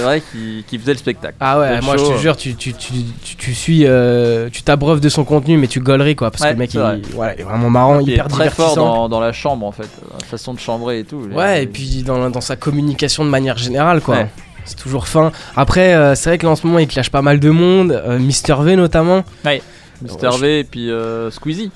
[0.00, 1.34] vrai, qu'il faisait le spectacle.
[1.40, 2.92] Ah ouais, moi je te jure, tu, tu, tu,
[3.24, 6.48] tu, tu suis, euh, tu t'abreuves de son contenu, mais tu gauleries quoi, parce Ouais,
[6.48, 7.00] que le mec c'est il, vrai.
[7.14, 8.94] voilà, il est vraiment marrant, Il est hyper très fort divertissant.
[8.94, 11.22] dans, dans la chambre en fait, la façon de chambrer et tout.
[11.32, 14.16] Ouais, et puis dans, dans sa communication de manière générale quoi.
[14.16, 14.28] Ouais.
[14.64, 15.32] C'est toujours fin.
[15.56, 18.00] Après, euh, c'est vrai que là en ce moment il clash pas mal de monde,
[18.20, 19.24] Mister V notamment.
[19.44, 20.28] Mr.
[20.28, 20.90] Ouais, V et puis
[21.30, 21.70] Squeezie.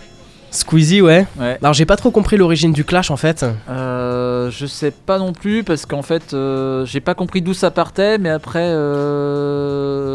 [0.50, 1.26] Squeezie, ouais.
[1.38, 1.59] Ouais.
[1.62, 3.44] Alors j'ai pas trop compris l'origine du clash en fait.
[3.68, 7.70] Euh, je sais pas non plus parce qu'en fait euh, j'ai pas compris d'où ça
[7.70, 10.06] partait mais après euh...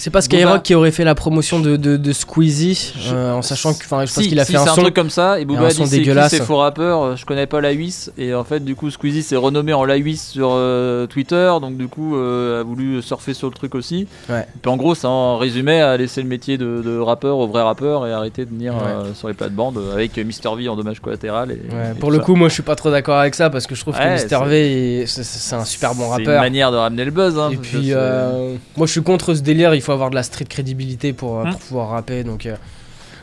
[0.00, 3.42] C'est pas Booba- Skyrock qui aurait fait la promotion de, de, de Squeezie euh, en
[3.42, 4.80] sachant que, enfin, je pense Si, qu'il a si, fait un son.
[4.80, 6.30] truc comme ça et Booba a dit c'est qui dégueulasse.
[6.30, 9.22] ces faux rappeurs euh, je connais pas la 8 et en fait du coup Squeezie
[9.22, 13.34] s'est renommé en la 8 sur euh, Twitter donc du coup euh, a voulu surfer
[13.34, 14.40] sur le truc aussi Ouais.
[14.40, 17.46] et puis en gros ça en résumé a laissé le métier de, de rappeur au
[17.46, 19.12] vrai rappeur et arrêter de venir Ouais.
[19.14, 22.24] sur les plates-bandes avec Mr V en dommage collatéral et, Ouais, et pour le ça.
[22.24, 24.38] coup, moi je suis pas trop d'accord avec ça parce que je trouve que Mister
[24.46, 26.40] V est- c'est- un super bon c'est une rappeur.
[26.40, 27.92] manière de ramener le buzz hein, Et puis,
[28.76, 31.44] moi je suis contre ce délire, il faut avoir de la street crédibilité pour, euh,
[31.50, 32.24] pour pouvoir rapper.
[32.24, 32.56] Donc, euh,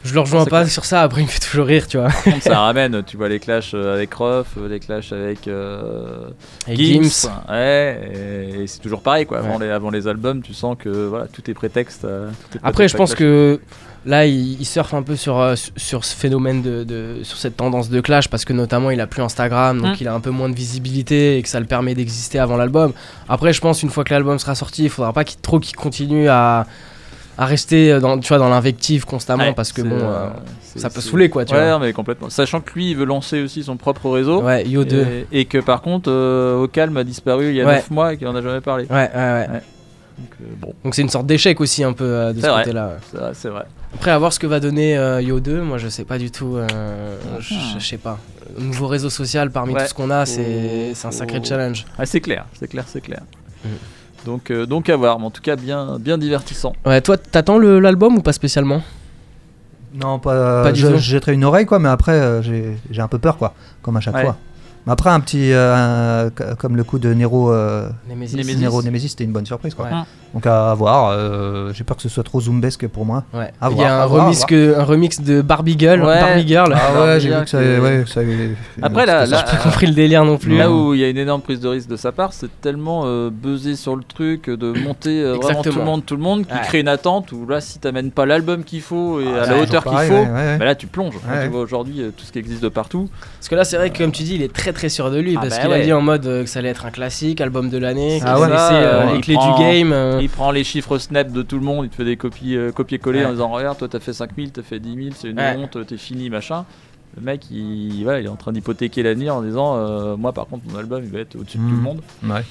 [0.04, 2.08] Je le rejoins pas sur ça, après il me fait toujours rire, tu vois.
[2.08, 6.30] Par contre, ça ramène, tu vois les clashs euh, avec Ruff, les clashs avec euh,
[6.68, 7.04] Gims.
[7.04, 7.30] Gims.
[7.50, 9.40] Ouais, et, et c'est toujours pareil quoi.
[9.40, 9.66] Avant, Ouais.
[9.66, 12.06] les, avant les albums, tu sens que voilà, tout est prétexte.
[12.06, 13.20] euh, tout est Après, je pense clash.
[13.20, 13.60] que
[14.08, 17.38] là, il, il surfe un peu sur, euh, su- sur ce phénomène de, de- sur
[17.38, 19.98] cette tendance de clash parce que notamment il a plus Instagram, donc Mm.
[20.02, 22.94] il a un peu moins de visibilité et que ça le permet d'exister avant l'album.
[23.30, 25.76] Après, je pense une fois que l'album sera sorti, il faudra pas qu'il trop qu'il
[25.76, 26.66] continue à
[27.40, 30.30] à rester dans tu vois dans l'invective constamment Ouais, parce que bon euh, euh,
[30.76, 31.78] ça peut saouler quoi tu ouais, vois.
[31.78, 32.32] mais complètement.
[32.32, 34.42] Sachant que lui, il veut lancer aussi son propre réseau.
[34.42, 35.06] Ouais, Yo 2.
[35.32, 37.76] Et, et que par contre, euh, au calme a disparu il y a Ouais.
[37.76, 38.86] 9 mois et qu'il en a jamais parlé.
[38.90, 39.48] Ouais, ouais, ouais.
[40.18, 40.46] Donc, euh,
[40.84, 42.94] bon, c'est une sorte d'échec aussi un peu euh, de ce côté-là.
[43.14, 43.20] ouais.
[43.34, 43.66] c'est vrai.
[43.96, 46.30] Après, à voir ce que va donner euh, Yo 2, moi je sais pas du
[46.32, 46.56] tout.
[46.58, 46.68] euh,
[47.40, 47.60] je, Mhm.
[47.80, 48.20] je sais pas.
[48.60, 49.82] Nouveau réseau social parmi Ouais.
[49.84, 51.86] tout ce qu'on a, c'est c'est un sacré challenge.
[51.98, 53.22] Ah, c'est clair, c'est clair, c'est clair.
[53.66, 53.72] Mhm.
[54.26, 56.74] Donc, euh, donc à voir, mais en tout cas bien, bien divertissant.
[56.86, 58.82] Ouais, toi, t'attends le- l'album ou pas spécialement?
[59.94, 60.64] Non, pas.
[60.64, 60.94] Pas du je tout.
[60.98, 63.96] je jetterai une oreille, quoi, mais après, euh, j'ai j'ai un peu peur, quoi, comme
[63.98, 64.24] à chaque Ouais.
[64.24, 64.38] fois.
[64.86, 65.52] Mais après, un petit.
[65.54, 67.52] euh, un- comme le coup de Nero.
[67.52, 68.36] euh, Nemesis.
[68.36, 68.58] Nemesis.
[68.58, 69.86] Nero Nemesis, c'était une bonne surprise, quoi.
[69.86, 69.92] Ouais.
[70.38, 71.10] Donc à voir.
[71.14, 73.24] euh, j'ai peur que ce soit trop zombesque pour moi.
[73.34, 73.52] Ouais.
[73.60, 74.48] À Il y a un, voir, remix voir.
[74.48, 76.00] que, un remix de Barbie Girl.
[76.04, 76.20] Ouais.
[76.22, 76.76] Barbie Girl.
[76.76, 78.52] Ah ouais, j'ai vu que ça, que- ouais, que ça avait-
[78.84, 79.38] Après, là- là-.
[79.48, 80.56] J'ai pas compris le délire non plus.
[80.56, 83.02] Là où il y a une énorme prise de risque de sa part, c'est tellement
[83.06, 85.80] euh, buzzé sur le truc, de monter euh, vraiment tout Exactement.
[85.80, 86.60] le monde, tout le monde, qui Ouais.
[86.66, 89.58] crée une attente où là, si t'amènes pas l'album qu'il faut et Ah, à la
[89.60, 90.58] hauteur qu'il faut, ouais, ouais, ouais.
[90.60, 91.16] bah là tu plonges.
[91.42, 93.10] Tu vois aujourd'hui euh, tout ce qui existe de partout.
[93.40, 95.18] Parce que là, c'est vrai que comme tu dis, il est très très sûr de
[95.18, 96.92] lui Ah parce bah qu'il a dit en mode euh, que ça allait être un
[96.92, 98.50] classique, album de l'année, qu'il Ah allait ouais.
[98.52, 99.92] laisser les clés du game.
[100.28, 102.74] Il prend les chiffres snap de tout le monde, il te fait des copies, euh,
[102.74, 103.26] copier-coller Ouais.
[103.28, 105.56] en disant Regarde, toi t'as fait 5000, t'as fait 10 000, c'est une Ouais.
[105.58, 106.66] honte, t'es fini, machin.
[107.16, 110.48] Le mec, il, voilà, il est en train d'hypothéquer l'avenir en disant euh, Moi, par
[110.48, 112.02] contre, mon album, il va être au-dessus de tout le monde.
[112.26, 112.42] Ouais.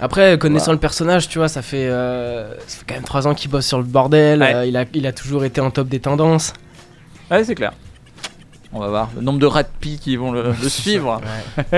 [0.00, 0.74] Après, connaissant Voilà.
[0.74, 3.66] le personnage, tu vois, ça fait, euh, ça fait quand même 3 ans qu'il bosse
[3.66, 4.40] sur le bordel.
[4.40, 4.54] Ouais.
[4.54, 6.52] euh, il, a, il a toujours été en top des tendances.
[7.30, 7.72] Ouais, c'est clair.
[8.74, 11.22] On va voir le nombre de rapis qui vont le, le suivre.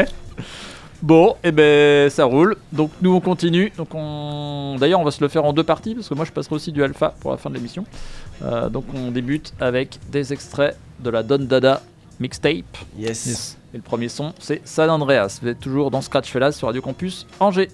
[1.02, 2.56] Bon, et ben ça roule.
[2.70, 3.72] Donc nous on continue.
[3.76, 6.30] Donc on, d'ailleurs on va se le faire en deux parties parce que moi je
[6.30, 7.84] passerai aussi du alpha pour la fin de l'émission.
[8.42, 11.82] Euh, donc on débute avec des extraits de la Don Dada
[12.20, 12.78] mixtape.
[12.96, 13.58] Yes.
[13.74, 15.40] Et le premier son c'est San Andreas.
[15.42, 17.68] Vous êtes toujours dans Scratch Fellas sur Radio Campus Angers.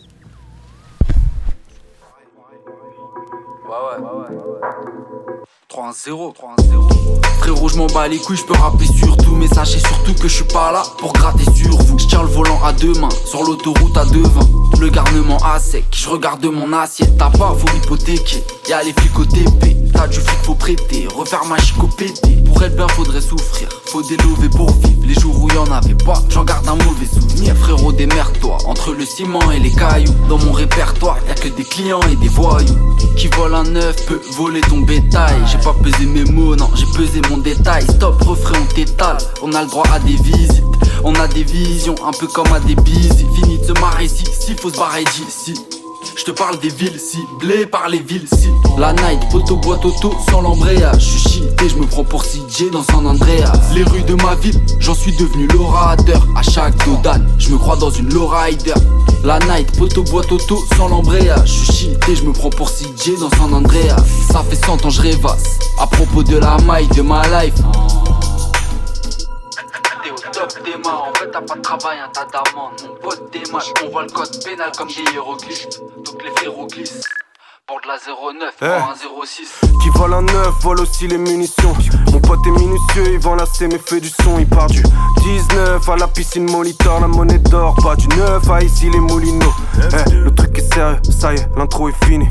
[5.70, 7.22] 3-1-0, 3-1-0.
[7.40, 9.34] Frérot, je m'en bats les couilles, je peux rapper sur tout.
[9.34, 11.98] Mais sachez surtout que je suis pas là pour gratter sur vous.
[11.98, 14.48] Je tiens le volant à deux mains, sur l'autoroute à deux vins.
[14.80, 17.18] Le garnement à sec, je regarde mon assiette.
[17.18, 18.42] T'as pas, faut hypothéquer.
[18.68, 21.08] Y'a les flics au TP, t'as du fric, faut prêter.
[21.14, 21.56] Refaire ma
[21.96, 22.36] pété.
[22.44, 23.68] Pour être bien, faudrait souffrir.
[23.86, 24.98] Faut délover pour vivre.
[25.02, 27.56] Les jours où y en avait pas, j'en garde un mauvais souvenir.
[27.56, 28.58] Frérot, démerde-toi.
[28.66, 32.28] Entre le ciment et les cailloux, dans mon répertoire, y'a que des clients et des
[32.28, 32.96] voyous.
[33.16, 35.36] Qui volent un œuf peut voler ton bétail.
[35.46, 37.84] J'ai pas pesé mes mots, non, j'ai pesé mon détail.
[37.84, 39.18] Stop, refrain, on t'étale.
[39.42, 40.64] On a le droit à des visites.
[41.04, 43.24] On a des visions, un peu comme à des bises.
[43.34, 45.54] Fini de se marrer si, si faut se barrer d'ici.
[46.16, 50.14] Je te parle des villes ciblées par les villes si La night, poteau, boîte auto,
[50.30, 51.00] sans l'embrayage.
[51.02, 53.52] Je suis shité, je me prends pour CJ dans San Andreas.
[53.74, 56.26] Les rues de ma ville, j'en suis devenu l'orateur.
[56.36, 58.74] À chaque Dodan, je me crois dans une lowrider.
[59.24, 61.48] La night, poteau, boîte auto, sans l'embrayage.
[61.48, 63.96] Je suis shité, je me prends pour CJ dans San Andreas.
[64.30, 65.58] Ça fait 100 ans je rêvasse.
[65.78, 67.54] À propos de la maille de ma life
[70.38, 73.50] top des mains, en vrai t'as pas de travail, un tas d'amende Mon pote des
[73.50, 75.68] matchs, on voit le code pénal comme des hiéroglyphes.
[76.04, 77.02] Donc les frérots glissent
[77.68, 78.64] Pour de la 09, Eh.
[78.80, 81.74] pour un 06 Qui vole un neuf, vole aussi les munitions.
[82.10, 84.38] Mon pote est minutieux, il vend la C mais fait du son.
[84.38, 84.82] Il part du
[85.22, 87.76] 19 à la piscine Molitor, la monnaie d'or.
[87.82, 89.52] Pas du 9 à ici les moulineaux.
[89.76, 92.26] Eh, le truc est sérieux, ça y est, l'intro est fini.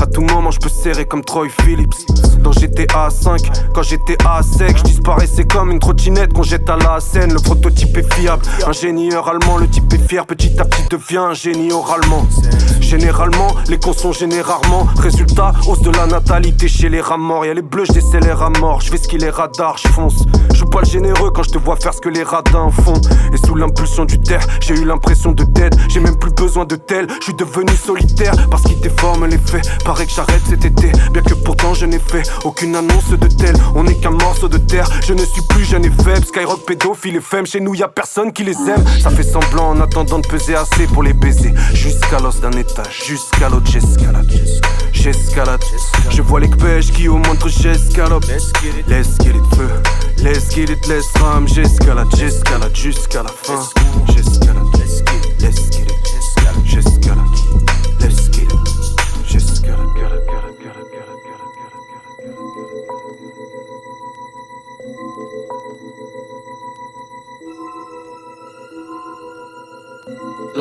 [0.00, 1.94] À tout moment, je peux serrer comme Troy Phillips.
[2.38, 3.40] Dans GTA 5,
[3.74, 7.32] quand j'étais à sec, je disparaissais comme une trottinette qu'on jette à la scène.
[7.32, 10.26] Le prototype est fiable, ingénieur allemand, le type est fier.
[10.26, 12.26] Petit à petit devient un génie oralement.
[12.80, 14.42] Généralement, les cons sont gênés
[14.98, 17.44] Résultat, hausse de la natalité chez les rats morts.
[17.44, 18.80] Y'a les bleus, je décélère à mort.
[18.80, 20.24] Je fais ce qu'il est radar, je fonce.
[20.52, 23.00] Je joue pas généreux quand je te vois faire ce que les radins font.
[23.32, 25.74] Et sous l'impulsion du terre, j'ai eu l'impression de dead.
[25.88, 27.06] J'ai même plus besoin de tel.
[27.18, 29.68] Je suis devenu solitaire parce qu'il déforme les faits.
[29.84, 33.54] Paraît que j'arrête cet été, bien que pourtant je n'ai fait aucune annonce de tel.
[33.74, 34.88] On n'est qu'un morceau de terre.
[35.06, 36.24] Je ne suis plus jeune et faible.
[36.24, 37.46] Skyrock pédophile et femme.
[37.46, 38.84] Chez nous, y a personne qui les aime.
[39.02, 41.52] Ça fait semblant en attendant de peser assez pour les baiser.
[41.72, 44.30] Jusqu'à l'os d'un étage, jusqu'à l'autre, j'escalade.
[44.92, 45.60] J'escalade.
[46.10, 48.24] Je vois les pêches qui au montre j'escalope.
[48.26, 48.52] Let's
[49.22, 49.68] get it feu.
[50.22, 51.46] Let's get it, let's ram.
[51.46, 53.60] J'escalade, j'escalade jusqu'à la fin.
[54.14, 54.64] J'escalade.
[54.76, 55.93] Get it, let's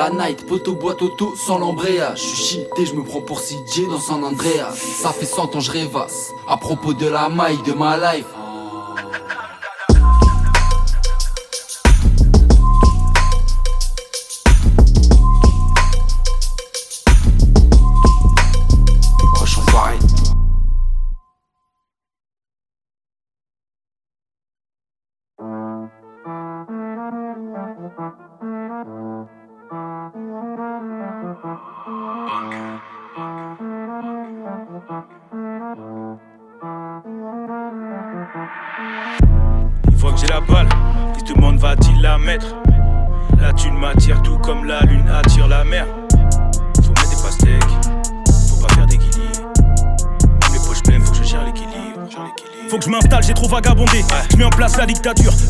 [0.04, 2.20] La night, poteau boîte auto sans l'embrayage.
[2.20, 4.74] Je suis shifté, je me prends pour CJ dans San Andreas.
[4.74, 6.34] Ça fait 100 ans je rêvasse.
[6.46, 8.26] À propos de la maille de ma life.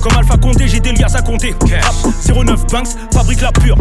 [0.01, 1.53] Comme Alpha Condé, j'ai des liasses à compter.
[1.61, 1.93] Rap
[2.27, 3.77] 09 Banks, fabrique la pure.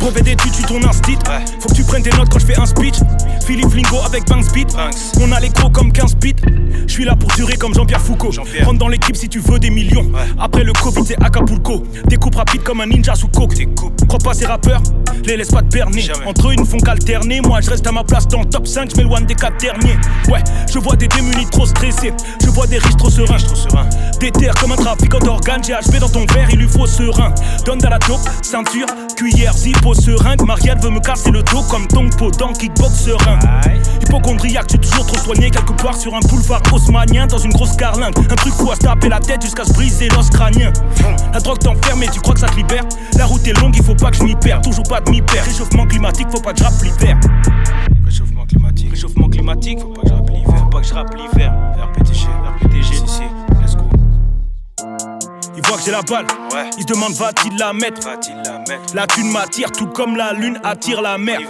[0.00, 1.18] Brevet d'études, suis ton instit.
[1.60, 2.94] Faut que tu prennes tes notes quand je fais un speech.
[3.46, 4.74] Philippe Lingo avec Banks Beat.
[5.20, 6.34] On a les crocs comme 15 bits.
[6.86, 8.30] Je suis là pour durer comme Jean-Pierre Foucault.
[8.64, 10.10] Rentre dans l'équipe si tu veux des millions.
[10.38, 11.82] Après le Covid, c'est Acapulco.
[12.06, 13.54] Découpe rapide comme un ninja sous coke.
[14.08, 14.82] Crois pas ces rappeurs,
[15.26, 16.04] les laisse pas te berner.
[16.26, 17.40] Entre eux, ils ne font qu'alterner.
[17.40, 18.90] Moi, je reste à ma place dans le top 5.
[18.90, 19.96] Je m'éloigne des 4 derniers.
[20.28, 22.12] Ouais, je vois des démunis trop stressés.
[22.42, 23.36] Je vois des riches trop sereins.
[24.20, 25.62] Des terres comme un trafiquant d'organes.
[25.64, 27.34] J'ai HB dans ton verre, il lui faut serein.
[27.64, 30.42] Donne dans la dope, ceinture, cuillère, zippo, seringue.
[30.46, 33.38] Marielle veut me casser le dos comme ton pot dans kickbox serein.
[34.02, 38.14] Hypochondriaque, j'ai toujours trop soigné quelque part sur un boulevard haussmanien dans une grosse carlingue.
[38.18, 40.72] Un truc fou à se taper la tête jusqu'à se briser l'os crânien.
[41.32, 42.84] La drogue t'enferme et tu crois que ça te libère.
[43.16, 44.62] La route est longue, il faut pas que je m'y perde.
[44.64, 45.48] Toujours pas de m'y perdre.
[45.48, 47.18] Réchauffement climatique, faut pas que je rappe l'hiver.
[48.04, 51.14] Réchauffement climatique, réchauffement climatique, faut pas que je rappe l'hiver, faut pas que je rappe
[51.14, 51.52] l'hiver.
[51.78, 52.26] RPTG,
[52.62, 53.33] RPTG,
[55.74, 56.26] voit que j'ai la balle,
[56.76, 60.32] il se demande va-t-il la mettre Va-t-il la mettre La thune m'attire tout comme la
[60.32, 61.40] lune attire la mer.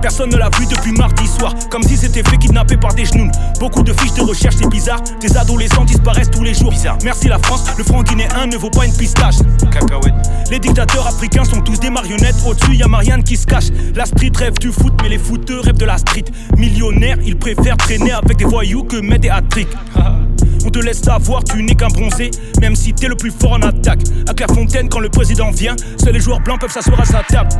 [0.00, 3.30] Personne ne l'a vu depuis mardi soir, comme si c'était fait kidnapper par des genoux.
[3.60, 5.00] Beaucoup de fiches de recherche, c'est bizarre.
[5.20, 6.72] Des adolescents disparaissent tous les jours.
[7.04, 9.36] Merci la France, le franc guinéen ne vaut pas une pistache.
[9.70, 10.14] Cacahuète.
[10.50, 12.36] Les dictateurs africains sont tous des marionnettes.
[12.46, 13.68] Au-dessus, y a Marianne qui se cache.
[13.94, 16.24] La street rêve du foot, mais les footeux rêvent de la street.
[16.56, 19.68] Millionnaire, ils préfèrent traîner avec des voyous que mettre des hat-tricks.
[20.64, 23.62] On te laisse savoir, tu n'es qu'un bronzé, même si t'es le plus fort en
[23.62, 24.00] attaque.
[24.28, 27.50] À Clairefontaine, quand le président vient, seuls les joueurs blancs peuvent s'asseoir à sa table.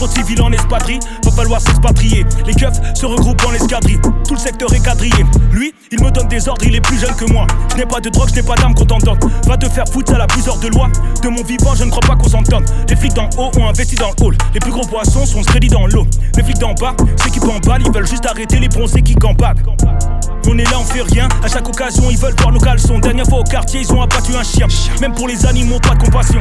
[0.00, 2.24] Trop de civils en espadrille, va falloir s'expatrier.
[2.46, 5.26] Les keufs se regroupent dans l'escadrille, tout le secteur est quadrillé.
[5.52, 7.46] Lui, il me donne des ordres, il est plus jeune que moi.
[7.72, 9.18] Je n'ai pas de drogue, je n'ai pas d'âme contentante.
[9.46, 10.88] Va te faire foutre, ça la plus hors de loi.
[11.22, 12.64] De mon vivant, je ne crois pas qu'on s'entende.
[12.88, 14.38] Les flics d'en haut ont investi dans le hall.
[14.54, 16.06] Les plus gros poissons sont crédits dans l'eau.
[16.34, 19.60] Les flics d'en bas, ceux qui balle, ils veulent juste arrêter les bronzés qui gambadent.
[20.48, 21.28] On est là, on fait rien.
[21.44, 23.00] À chaque occasion, ils veulent voir nos caleçons.
[23.00, 24.66] Dernière fois au quartier, ils ont abattu un chien.
[25.02, 26.40] Même pour les animaux, pas de compassion.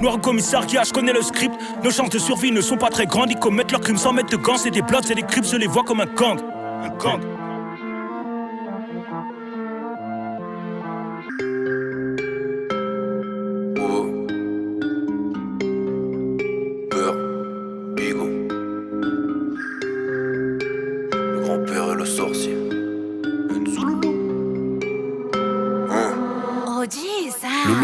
[0.00, 1.54] Noir commissariat, je connais le script.
[1.82, 3.30] Nos chances de survie ne sont pas très grandes.
[3.30, 4.56] Ils commettent leurs crimes sans mettre de gants.
[4.56, 6.38] C'est des blocs, c'est des crips, je les vois comme un gang.
[6.82, 7.20] Un gang.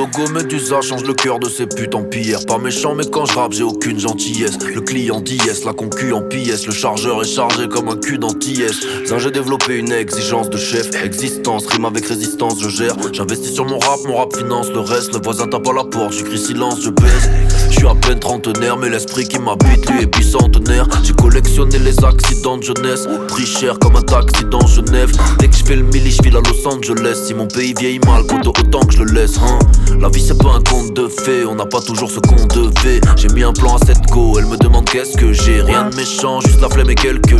[0.04, 2.44] Logo Medusa change le cœur de ces putes en pierre.
[2.46, 4.58] Pas méchant, mais quand je rappe, j'ai aucune gentillesse.
[4.74, 6.66] Le client dièse, la concu en pièce.
[6.66, 8.80] Le chargeur est chargé comme un cul d'anti-S.
[9.16, 10.90] J'ai développé une exigence de chef.
[11.02, 12.96] Existence, rime avec résistance, je gère.
[13.12, 15.14] J'investis sur mon rap, mon rap finance le reste.
[15.14, 17.30] Le voisin tape à la porte, j'écris silence, je baisse.
[17.70, 20.86] Je suis à peine trentenaire, mais l'esprit qui m'habite, lui est bicentenaire.
[21.02, 23.06] J'ai collectionné les accidents de jeunesse.
[23.28, 25.12] Pris cher comme un taxi dans Genève.
[25.38, 27.22] Dès que je le milli, je à Los Angeles.
[27.26, 29.58] Si mon pays vieillit mal, poto, autant que je le laisse, hein.
[30.00, 33.00] La vie c'est pas un conte de fées, on n'a pas toujours ce qu'on devait.
[33.16, 35.62] J'ai mis un plan à cette go, elle me demande qu'est-ce que j'ai.
[35.62, 37.34] Rien de méchant, juste la flemme et quelques.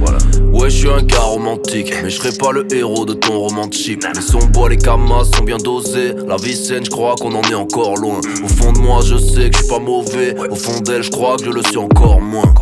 [0.00, 0.18] Voilà.
[0.52, 4.02] Ouais, je suis un gars romantique, mais je serai pas le héros de ton romantique.
[4.14, 6.14] Les sons bois, les camas sont bien dosés.
[6.26, 8.20] La vie saine, je crois qu'on en est encore loin.
[8.42, 10.34] Au fond de moi, je sais que je suis pas mauvais.
[10.50, 12.54] Au fond d'elle, je crois que je le suis encore moins.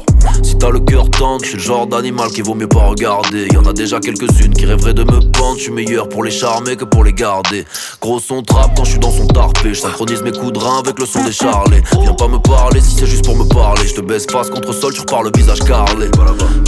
[0.42, 3.48] Si t'as le cœur tendre, je suis le genre d'animal qu'il vaut mieux pas regarder.
[3.52, 5.56] Y en a déjà quelques-unes qui rêveraient de me pendre.
[5.56, 7.64] Je suis meilleur pour les charmer que pour les garder.
[8.00, 9.74] Gros son trap quand je suis dans son tarpé.
[9.74, 11.82] Je synchronise mes coups de avec le son des charlets.
[12.00, 13.86] Viens pas me parler si c'est juste pour me parler.
[13.86, 16.08] Je te baisse face contre sol, tu repars le visage carrelé.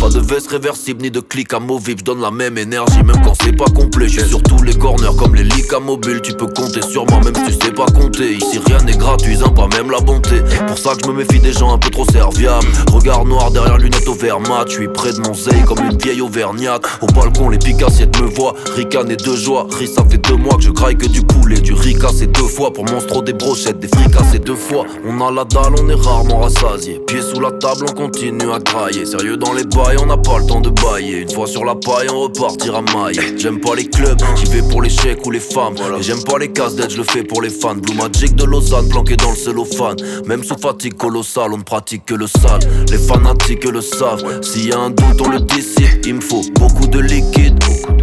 [0.01, 2.01] Pas de veste réversible ni de clic amovible.
[2.01, 4.09] Je donne la même énergie même quand c'est pas complet.
[4.09, 6.21] Je suis sur tous les corners comme les lits à mobile.
[6.23, 8.35] Tu peux compter sur moi même si tu sais pas compter.
[8.35, 10.43] Ici rien n'est gratuit, hein, pas même la bonté.
[10.67, 12.67] Pour ça que je me méfie des gens un peu trop serviables.
[12.93, 14.67] Regarde noir noir derrière lunettes au vert mat.
[14.69, 16.83] Je suis près de mon zeille comme une vieille auvergnate.
[17.03, 18.55] Au balcon, les picassiettes me voient.
[18.77, 19.67] Ricaner de joie.
[19.79, 21.61] Riz, ça fait deux mois que je graille que du poulet.
[21.61, 23.81] Du riz cassé deux fois pour monstro des brochettes.
[23.81, 24.85] Des fricassés deux fois.
[25.05, 27.01] On a la dalle, on est rarement rassasié.
[27.07, 29.07] Pieds sous la table, on continue à grailler.
[29.07, 31.23] Sérieux dans les bails, on n'a pas le temps de bailler.
[31.23, 33.19] Une fois sur la paille, on repartira maille.
[33.39, 35.75] J'aime pas les clubs, j'y vais pour les chèques ou les femmes.
[35.99, 37.75] Et j'aime pas les casse je le fais pour les fans.
[37.75, 39.97] Blue Magic de Lausanne, planqué dans le cellophane.
[40.27, 42.61] Même sous fatigue colossale, on ne pratique que le sale.
[42.91, 44.43] Les fanatiques le savent.
[44.43, 46.05] S'il y a un doute, on le décide.
[46.07, 47.59] Il me faut beaucoup de liquide.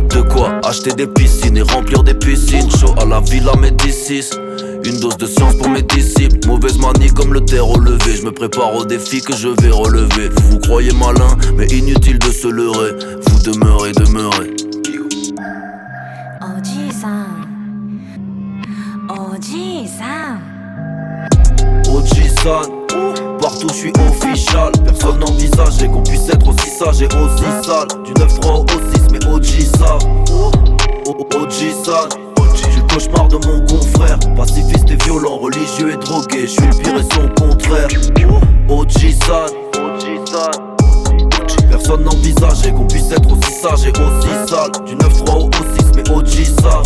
[0.09, 2.69] De quoi acheter des piscines et remplir des piscines.
[2.71, 4.29] Chaud à la villa Médicis.
[4.85, 6.47] Une dose de science pour mes disciples.
[6.47, 8.15] Mauvaise manie comme le terre au lever.
[8.17, 10.29] Je me prépare au défi que je vais relever.
[10.29, 12.91] Vous vous croyez malin, mais inutile de se leurrer.
[13.25, 14.53] Vous demeurez, demeurez.
[21.89, 22.69] Oji-san,
[23.41, 24.71] partout je suis official.
[24.83, 27.87] Personne n'envisageait qu'on puisse être aussi sage et aussi sale.
[28.03, 29.97] Du 9-3 au 6, mais Oji-san,
[31.35, 32.34] Oji-san.
[32.95, 34.17] Cauchemar de mon confrère.
[34.37, 36.43] Pacifiste et violent, religieux et drogué.
[36.43, 37.89] Je suis pire et son contraire.
[38.69, 39.49] Oji-san,
[41.69, 44.71] Personne n'envisageait qu'on puisse être aussi sage et aussi sale.
[44.85, 46.83] Du 9-3 au 6, mais Oji-san.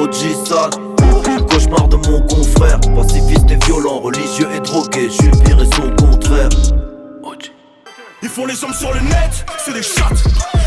[0.00, 0.70] Oji-san.
[1.26, 5.76] Le cauchemar de mon confrère, pacifiste et violent, religieux et drogué, je suis pire et
[5.76, 6.48] son contraire.
[8.22, 10.22] Ils font les hommes sur le net, c'est des chattes.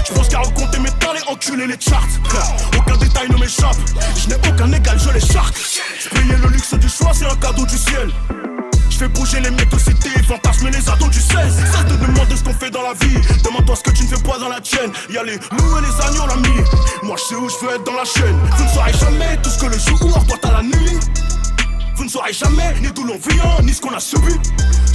[0.07, 2.07] Je pense qu'à raconter mes talents enculer les charts.
[2.77, 3.77] Aucun détail ne m'échappe,
[4.17, 5.55] je n'ai aucun égal, je les charque.
[6.13, 8.11] Payer le luxe du choix, c'est un cadeau du ciel.
[8.89, 12.35] Je fais bouger les mecs de cité, fantasmer les ados du 16 Cesse de demander
[12.37, 14.61] ce qu'on fait dans la vie Demande-toi ce que tu ne fais pas dans la
[14.61, 16.63] tienne Y'a les loups et les agneaux l'ami
[17.03, 19.49] Moi je sais où je veux être dans la chaîne Vous ne saurez jamais tout
[19.49, 20.99] ce que le jour doit à la nuit
[21.95, 24.33] vous ne saurez jamais ni d'où l'on vient, ni ce qu'on a subi.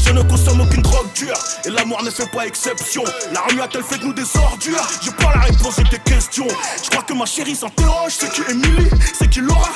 [0.05, 3.05] Je ne consomme aucune drogue dure, et l'amour ne fait pas exception.
[3.32, 4.86] La rue a-t-elle fait de nous des ordures?
[5.03, 6.48] J'ai pas la réponse à tes questions.
[6.82, 8.88] Je crois que ma chérie s'interroge, c'est qui Emily,
[9.18, 9.70] c'est qui Laura.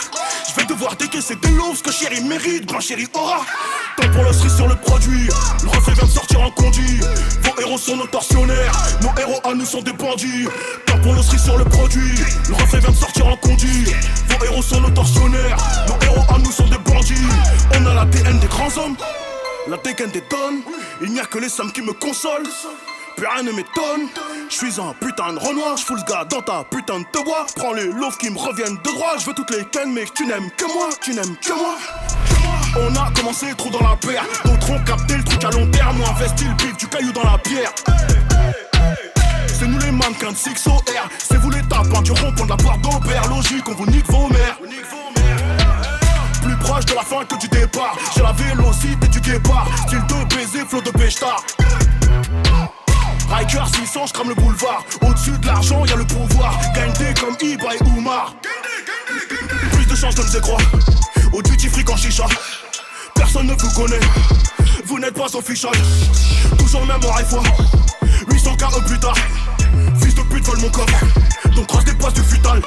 [0.48, 3.44] Je vais devoir décaisser des lots, ce que chérie mérite, ma chérie aura.
[3.96, 5.28] Tant pour le cerise sur le produit,
[5.62, 7.00] le reflet vient de sortir en conduit.
[7.42, 8.72] Vos héros sont nos tortionnaires,
[9.02, 10.46] nos héros à nous sont des bandits.
[10.86, 12.14] Tant pour le cerise sur le produit,
[12.48, 13.84] le reflet vient de sortir en conduit.
[14.28, 15.56] Vos héros sont nos tortionnaires,
[15.88, 17.14] nos héros à nous sont des bandits.
[17.78, 18.96] On a l'ADN des grands hommes,
[19.68, 20.62] la dégaine des tonnes.
[21.02, 22.48] Il n'y a que les sommes qui me consolent.
[23.16, 24.08] Plus rien ne m'étonne.
[24.50, 27.46] Je suis un putain de renoir, je fous le gars dans ta putain de bois.
[27.54, 29.16] Prends les loaves qui me reviennent de droit.
[29.18, 31.76] Je veux toutes les cannes, mais tu n'aimes que moi, tu n'aimes que moi.
[32.76, 34.24] On a commencé trop dans la paire.
[34.44, 35.96] D'autres ont capté le truc à long terme.
[36.00, 37.70] On investi le bif du caillou dans la pierre.
[39.46, 40.82] C'est nous les mannequins de 6 OR.
[41.18, 43.28] C'est vous les tapins du rond-point de la porte d'Aubert.
[43.28, 44.58] Logique, on vous nique vos mères.
[46.42, 47.96] Plus proche de la fin que du départ.
[48.14, 49.68] J'ai la vélocité du guépard.
[49.86, 51.42] Style de baiser, flot de péchtard.
[53.30, 54.84] Riker 600, je crame le boulevard.
[55.02, 56.58] Au-dessus de l'argent, y'a le pouvoir.
[56.74, 58.34] Gagne des comme Iba et Oumar.
[59.72, 60.60] Plus de chance de me croire.
[61.32, 62.24] Au duty free en chicha.
[63.14, 64.00] Personne ne vous connaît.
[64.86, 65.76] Vous n'êtes pas au fichage.
[66.58, 67.42] Toujours même en fois.
[68.28, 69.16] 800 KE plus tard.
[70.00, 71.04] Fils de pute vole mon coffre.
[71.54, 72.62] Donc croise des postes de futal.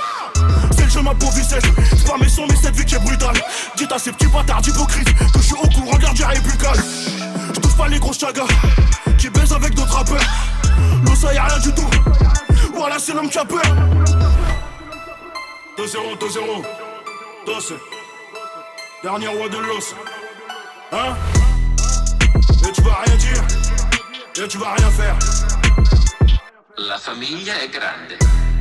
[0.71, 1.63] C'est le ma pauvre vicesse.
[2.05, 3.35] Pas mes sons, mais cette vie qui est brutale.
[3.77, 6.83] Dites à ces petits bâtards d'hypocrites que je suis au courant, j'arrive plus calme.
[7.53, 8.47] Je touche pas les gros chagas
[9.17, 10.23] qui baisent avec d'autres rappeurs.
[11.05, 11.89] L'eau, ça y a rien du tout.
[12.73, 13.61] Voilà, c'est l'homme qui a peur.
[15.77, 16.63] 2-0, 2-0.
[17.45, 17.75] Dos.
[19.03, 19.95] Dernier roi de l'os.
[20.91, 21.15] Hein
[22.65, 23.43] Et tu vas rien dire.
[24.41, 25.17] Et tu vas rien faire.
[26.77, 28.56] La famiglia è grande.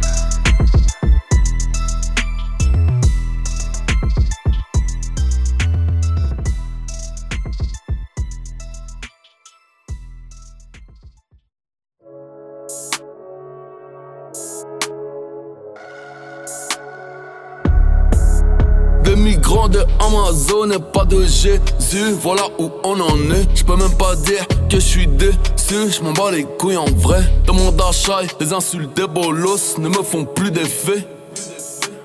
[19.71, 23.49] De Amazon et pas de Jésus, voilà où on en est.
[23.53, 26.85] Je peux même pas dire que je suis déçu, je m'en bats les couilles en
[26.85, 27.21] vrai.
[27.47, 31.05] Dans mon d'achat, les insultes des bolos ne me font plus d'effet.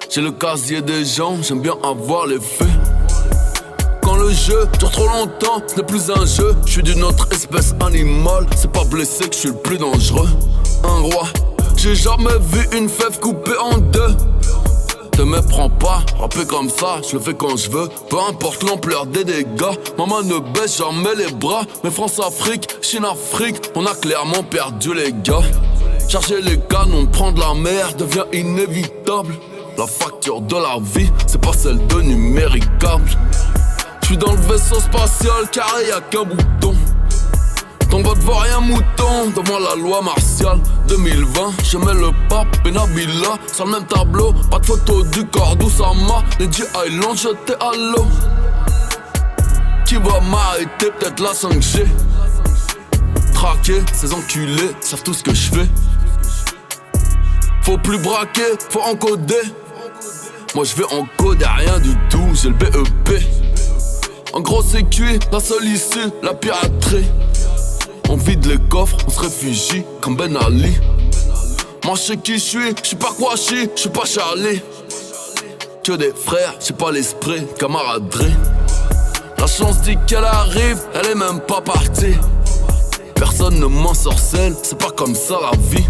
[0.10, 2.68] J'ai le casier des gens, j'aime bien avoir les faits.
[4.02, 6.56] Quand le jeu dure trop longtemps, ce n'est plus un jeu.
[6.66, 10.30] Je suis d'une autre espèce animale, c'est pas blessé que je suis le plus dangereux.
[10.84, 11.28] Un roi,
[11.78, 14.16] j'ai jamais vu une fève coupée en deux.
[15.12, 17.90] Te méprends pas, rapper comme ça, je le fais quand je veux.
[18.10, 21.64] Peu importe l'ampleur des dégâts, maman ne baisse jamais les bras.
[21.84, 25.44] Mais France-Afrique, Chine-Afrique, on a clairement perdu les gars.
[26.10, 29.36] Charger les canons, prendre la mer devient inévitable.
[29.78, 33.10] La facture de la vie, c'est pas celle de numéricable.
[34.02, 36.76] Je suis dans le vaisseau spatial carré, y'a qu'un bouton.
[37.92, 39.30] Donc votre vaut un mouton.
[39.36, 44.34] Devant la loi martiale 2020, je mets le pape et Nabila Sur le même tableau,
[44.50, 48.08] pas de photo du corps d'Oussama Lady Island jeté à l'eau.
[49.86, 51.86] Qui va m'arrêter, peut-être la 5G
[53.34, 55.68] Traquer, ces enculés savent tout ce que je fais.
[57.64, 59.42] Faut plus braquer, faut encoder.
[60.56, 63.24] Moi je vais encoder rien du tout, j'ai le BEP
[64.34, 67.10] En gros c'est cuit, la seule issue, la piraterie
[68.12, 70.78] on vide les coffres, on se réfugie comme Ben Ali.
[71.86, 74.62] Moi je sais qui je suis, je suis pas quoi je suis, pas Charlie.
[75.84, 78.36] Que des frères, j'ai pas l'esprit, camaraderie.
[79.38, 82.16] La chance dit qu'elle arrive, elle est même pas partie.
[83.16, 85.88] Personne ne m'en sorcelle, c'est pas comme ça la vie.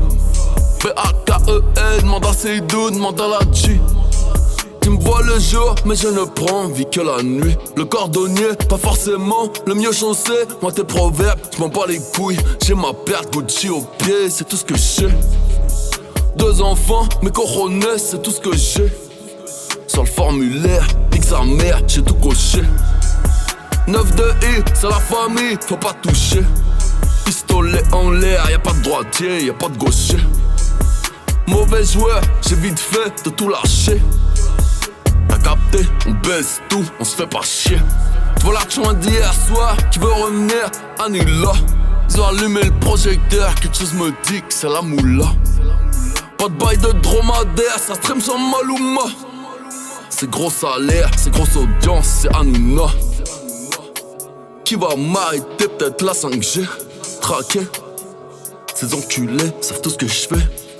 [0.79, 3.79] P-A-K-E-N, demande à Seydou, demande à la G.
[4.81, 7.55] Tu me vois le jour, mais je ne prends vie que la nuit.
[7.75, 10.33] Le cordonnier, pas forcément le mieux chaussé.
[10.61, 12.39] Moi, tes proverbes, je m'en bats les couilles.
[12.65, 15.09] J'ai ma perte Gucci au pied, c'est tout ce que j'ai.
[16.37, 18.91] Deux enfants, mes coronets, c'est tout ce que j'ai.
[19.87, 22.61] Sur le formulaire, nique sa mère, j'ai tout coché.
[23.87, 26.41] 9 de I, c'est la famille, faut pas toucher.
[27.25, 30.17] Pistolet en l'air, y a pas de droitier, y a pas de gaucher.
[31.47, 34.01] Mauvais joueur, j'ai vite fait de tout lâcher.
[36.07, 37.77] On baisse tout, on se fait pas chier.
[38.37, 40.69] Tu vois l'action d'hier soir qui veut revenir,
[40.99, 41.53] annule-la.
[42.09, 45.25] Ils ont allumé le projecteur, quelque chose me dit que c'est la moula.
[46.37, 49.03] Pas de bail de dromadaire, ça stream sans Maluma.
[50.09, 52.87] C'est gros salaire, c'est grosse audience, c'est Hanouna.
[54.65, 56.67] Qui va m'arrêter, peut-être la 5G.
[57.21, 57.61] Traqué,
[58.75, 60.70] ces enculés savent tout ce que je fais.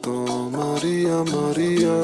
[0.00, 1.96] Temps Maria, Maria.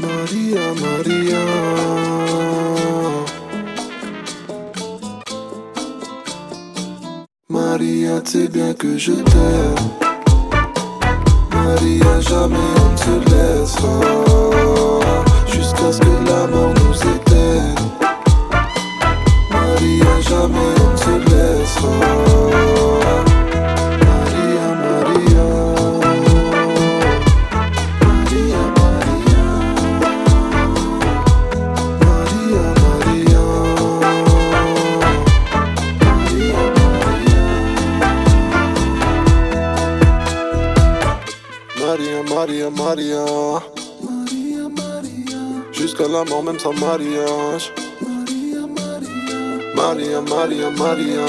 [0.00, 1.42] Maria, Maria.
[7.48, 9.74] Maria, tu sais bien que je t'aime.
[11.52, 14.00] Maria, jamais on ne se laissera.
[15.46, 17.74] Jusqu'à ce que la mort nous éteigne.
[19.50, 20.85] Maria, jamais
[21.76, 21.92] Maria,
[24.82, 25.44] Maria.
[28.00, 28.62] Maria,
[37.00, 37.46] Maria.
[42.30, 43.24] Maria, Maria.
[44.02, 45.40] Maria, Maria.
[45.72, 47.72] Jusqu'à la mort, même sans mariage.
[49.76, 51.26] Maria, Maria, Maria.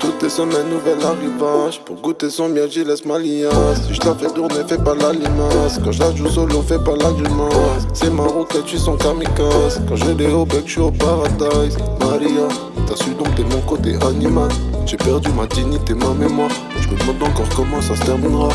[0.00, 1.78] Toutes les semaines, nouvel arrivage.
[1.84, 3.82] Pour goûter son miel, j'y laisse ma liasse.
[3.86, 5.78] Si je la fais tourner, fais pas la limace.
[5.84, 7.86] Quand je la joue solo, fais pas la grimace.
[7.92, 9.82] C'est ma roquette, tu son kamikaze.
[9.86, 11.76] Quand je l'ai au bec, je suis au paradise.
[12.00, 12.48] Maria,
[12.86, 14.48] t'as su dompter mon côté animal.
[14.86, 16.50] J'ai perdu ma dignité, ma mémoire.
[16.80, 18.48] Je me demande encore comment ça se terminera.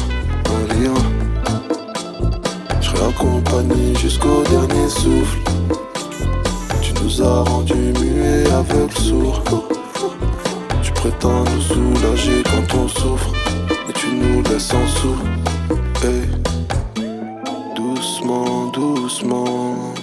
[0.49, 0.93] Maria,
[2.81, 5.39] je accompagné jusqu'au dernier souffle.
[7.05, 9.43] Nous as rendus muets, aveugles, sourds.
[10.81, 13.31] Tu prétends nous soulager quand on souffre,
[13.85, 15.19] mais tu nous laisses en sous.
[16.03, 16.23] Hey.
[17.75, 19.93] Doucement, doucement.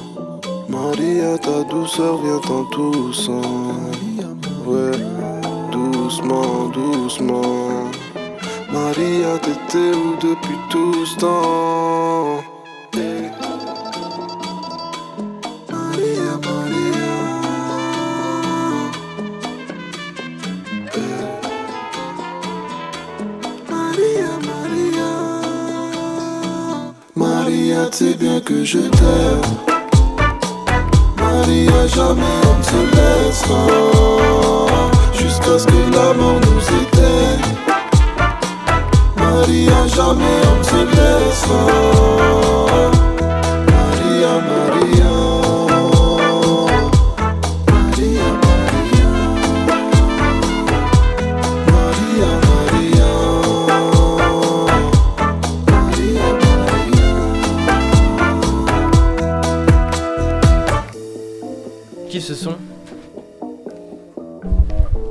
[0.69, 3.43] Maria, ta douceur vient en toussant.
[4.65, 4.97] Ouais,
[5.73, 7.91] doucement, doucement.
[8.73, 12.52] Maria, t'étais où depuis tout ce temps?
[27.73, 29.41] Maria, tu bien que je t'aime.
[31.17, 33.67] Maria, jamais on ne se laissera.
[35.15, 37.55] Jusqu'à ce que la mort nous éteigne.
[39.17, 41.65] Maria, jamais on ne se laissera.
[43.67, 44.62] Maria.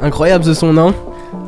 [0.01, 0.93] Incroyable ce son, non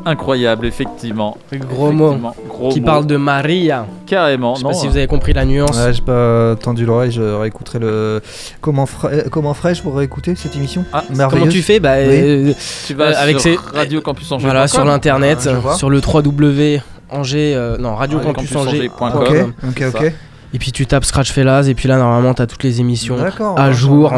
[0.05, 1.37] Incroyable, effectivement.
[1.53, 2.17] Gros mot.
[2.47, 2.85] Gros qui mot.
[2.85, 3.85] parle de Maria.
[4.05, 4.55] Carrément.
[4.55, 5.77] Je sais pas si vous avez compris la nuance.
[5.77, 8.21] Ouais, j'ai pas tendu l'oreille, je réécouterai le.
[8.61, 8.85] Comment,
[9.31, 12.05] comment ferais-je pour réécouter cette émission Ah, Comment tu fais bah, Oui.
[12.09, 12.53] euh,
[12.85, 14.45] Tu vas euh, avec sur ces Radio Campus Angers.
[14.45, 18.89] voilà sur l'internet, Ah, sur le 3W Angers, euh, non Radio Campus Angers.
[18.89, 19.53] radiocampusangers.com.
[19.69, 20.13] Ok, ok.
[20.53, 23.17] Et puis tu tapes Scratch Fellas et puis là normalement t'as toutes les émissions
[23.57, 24.13] à jour.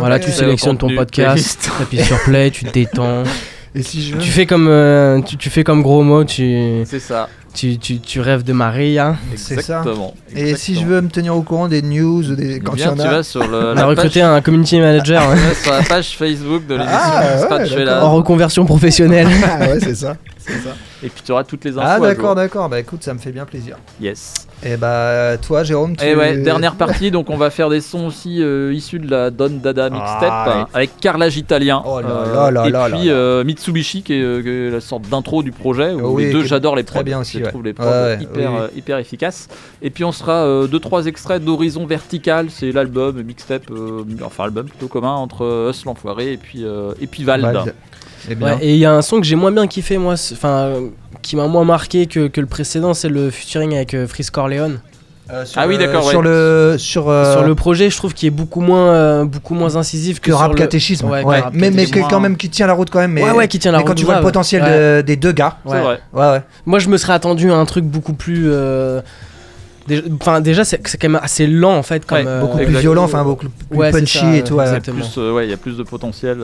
[0.00, 1.70] Voilà, tu sélectionnes ton podcast, playlist.
[1.78, 3.22] t'appuies sur play, tu te détends.
[3.74, 6.82] Et si je veux Tu fais comme euh, tu, tu fais comme gros mot, tu
[6.84, 7.28] C'est ça.
[7.54, 9.16] tu, tu, tu rêves de Maria.
[9.36, 9.78] C'est ça.
[9.80, 10.14] Exactement.
[10.34, 12.60] Et si je veux me tenir au courant des news, ou des...
[12.60, 15.22] Quand il y tu vas sur le, On a la recruté page- un community manager
[15.30, 19.28] hein, sur la page Facebook de l'émission Ah, ouais, en reconversion professionnelle.
[19.44, 20.16] Ah ouais, c'est ça.
[20.52, 20.70] Ça.
[21.02, 21.86] Et puis tu auras toutes les infos.
[21.88, 22.68] Ah d'accord, d'accord.
[22.68, 23.76] Bah écoute, ça me fait bien plaisir.
[24.00, 24.46] Yes.
[24.62, 26.04] Et bah toi, Jérôme, tu.
[26.04, 29.30] Et ouais, dernière partie, donc on va faire des sons aussi euh, issus de la
[29.30, 33.10] Don Dada mixtape Ah, hein, avec Carrelage Italien Oh là euh, là là et puis
[33.10, 35.92] euh, Mitsubishi qui est, euh, qui est la sorte d'intro du projet.
[35.92, 37.04] Où oui, les deux, j'adore les très prods.
[37.04, 37.50] bien aussi, Je ouais.
[37.50, 39.48] trouve les prods ouais, hyper, oui, euh, hyper efficaces.
[39.82, 44.44] Et puis on sera euh, deux trois extraits d'Horizon Vertical, c'est l'album mixtape, euh, enfin
[44.44, 47.42] album plutôt commun entre euh, Us l'enfoiré et puis euh, et puis Vald.
[47.44, 47.74] Vald.
[48.30, 48.46] Eh bien.
[48.54, 50.72] Ouais, et il y a un son que j'ai moins bien kiffé moi, enfin
[51.22, 54.80] qui m'a moins marqué que, que le précédent, c'est le featuring avec euh, Freeze Corleone.
[55.32, 56.24] Euh, sur Ah oui, le- d'accord, Sur ouais.
[56.26, 59.74] le sur, euh, Sur le projet, je trouve qu'il est beaucoup moins euh, beaucoup moins
[59.76, 61.06] incisif que, rap le- catéchisme.
[61.08, 62.04] Ouais, Ouais, que rap mais mais catéchisme.
[62.06, 63.12] que quand même qui tient la route quand même.
[63.12, 64.98] Mais, Ouais, ouais, qui tient la mais quand route tu vois le potentiel Ouais.
[64.98, 65.56] de- des deux gars.
[65.66, 66.00] C'est vrai.
[66.12, 66.42] Ouais ouais.
[66.66, 68.44] Moi, je me serais attendu à un truc beaucoup plus.
[68.50, 69.00] euh,
[69.88, 72.04] déjà- Enfin, déjà, c'est quand même assez lent en fait.
[72.04, 74.56] Comme, Ouais, euh, Beaucoup plus violent, enfin beaucoup plus Ouais, punchy ça, et tout.
[74.56, 74.66] ouais.
[74.66, 76.36] Euh, ouais, il y a plus de potentiel.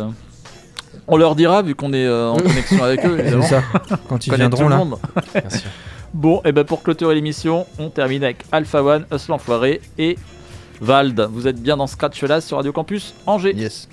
[1.11, 3.19] On leur dira vu qu'on est euh, en connexion avec eux.
[3.19, 3.43] Évidemment.
[3.43, 3.63] ça.
[4.09, 4.83] Quand ils viendront là.
[5.35, 5.71] Bien sûr.
[6.13, 10.19] Bon, et ben pour clôturer l'émission, on termine avec Alpha One, Us l'enfoiré et
[10.81, 11.29] Vald.
[11.33, 13.55] Vous êtes bien dans Scratch là sur Radio Campus Angers.
[13.55, 13.89] Yes.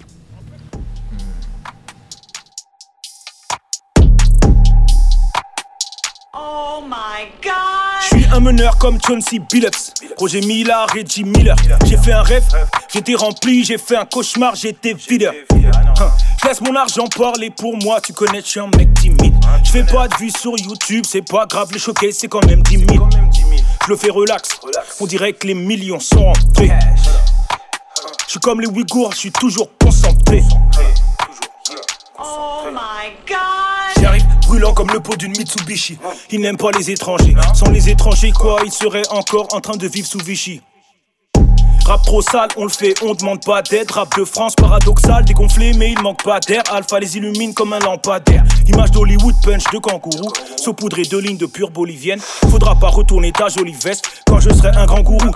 [8.02, 9.40] Je suis un meneur comme John C.
[9.40, 11.56] Billups, Roger Miller et Jim Miller.
[11.86, 12.46] J'ai fait un rêve,
[12.92, 15.34] j'étais rempli, j'ai fait un cauchemar, j'étais videur.
[16.42, 19.36] Je laisse mon argent parler pour moi, tu connais, je suis un mec timide.
[19.64, 22.62] Je fais pas de vues sur YouTube, c'est pas grave, les choquer c'est quand même
[22.64, 23.10] 10 000.
[23.86, 24.60] Je le fais relax,
[25.00, 26.72] on dirait que les millions sont rentrés.
[28.26, 30.44] Je suis comme les Ouïghours, je suis toujours concentré.
[32.20, 33.57] J'arrive
[34.48, 35.98] brûlant comme le pot d'une Mitsubishi.
[36.32, 37.36] Ils n'aiment pas les étrangers.
[37.54, 40.62] Sans les étrangers, quoi, ils seraient encore en train de vivre sous Vichy.
[41.86, 43.90] Rap trop sale, on le fait, on demande pas d'aide.
[43.92, 46.64] Rap de France, paradoxal, dégonflé, mais il manque pas d'air.
[46.72, 48.44] Alpha les illumine comme un lampadaire.
[48.68, 50.32] Image d'Hollywood, punch de kangourou.
[50.58, 52.20] Saupoudré de lignes de pure bolivienne.
[52.50, 55.32] Faudra pas retourner ta jolie veste quand je serai un grand gourou.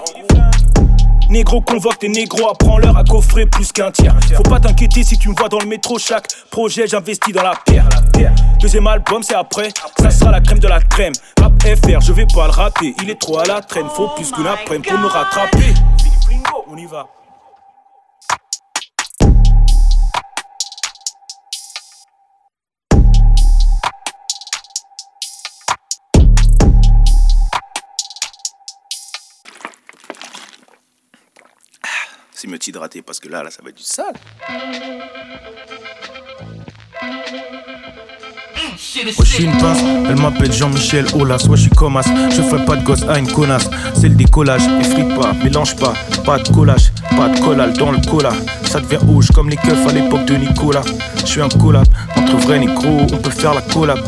[1.30, 4.16] Négro convoque tes négros, apprends-leur à coffrer plus qu'un tiers.
[4.36, 7.54] Faut pas t'inquiéter si tu me vois dans le métro, chaque projet j'investis dans la
[7.66, 7.88] pierre.
[8.60, 9.70] Deuxième album, c'est après,
[10.00, 11.14] ça sera la crème de la crème.
[11.40, 14.32] Rap FR, je vais pas le rater, il est trop à la traîne, faut plus
[14.32, 15.74] qu'une après pour me rattraper.
[16.70, 17.08] On y va.
[32.42, 34.16] C'est mieux de s'hydrater parce que là, là, ça va être du sale.
[38.72, 42.42] Moi je suis une pince, elle m'appelle Jean-Michel Aulas, ouais je suis comme as, je
[42.42, 45.94] ferai pas de gosse à une connasse, c'est le décollage, effrite pas, mélange pas,
[46.24, 48.32] pas de collage, pas de collage dans le cola,
[48.64, 50.84] ça devient rouge comme les keufs à l'époque de Nicolas,
[51.20, 54.00] je suis un collab, entre vrais négros, on peut faire la collab,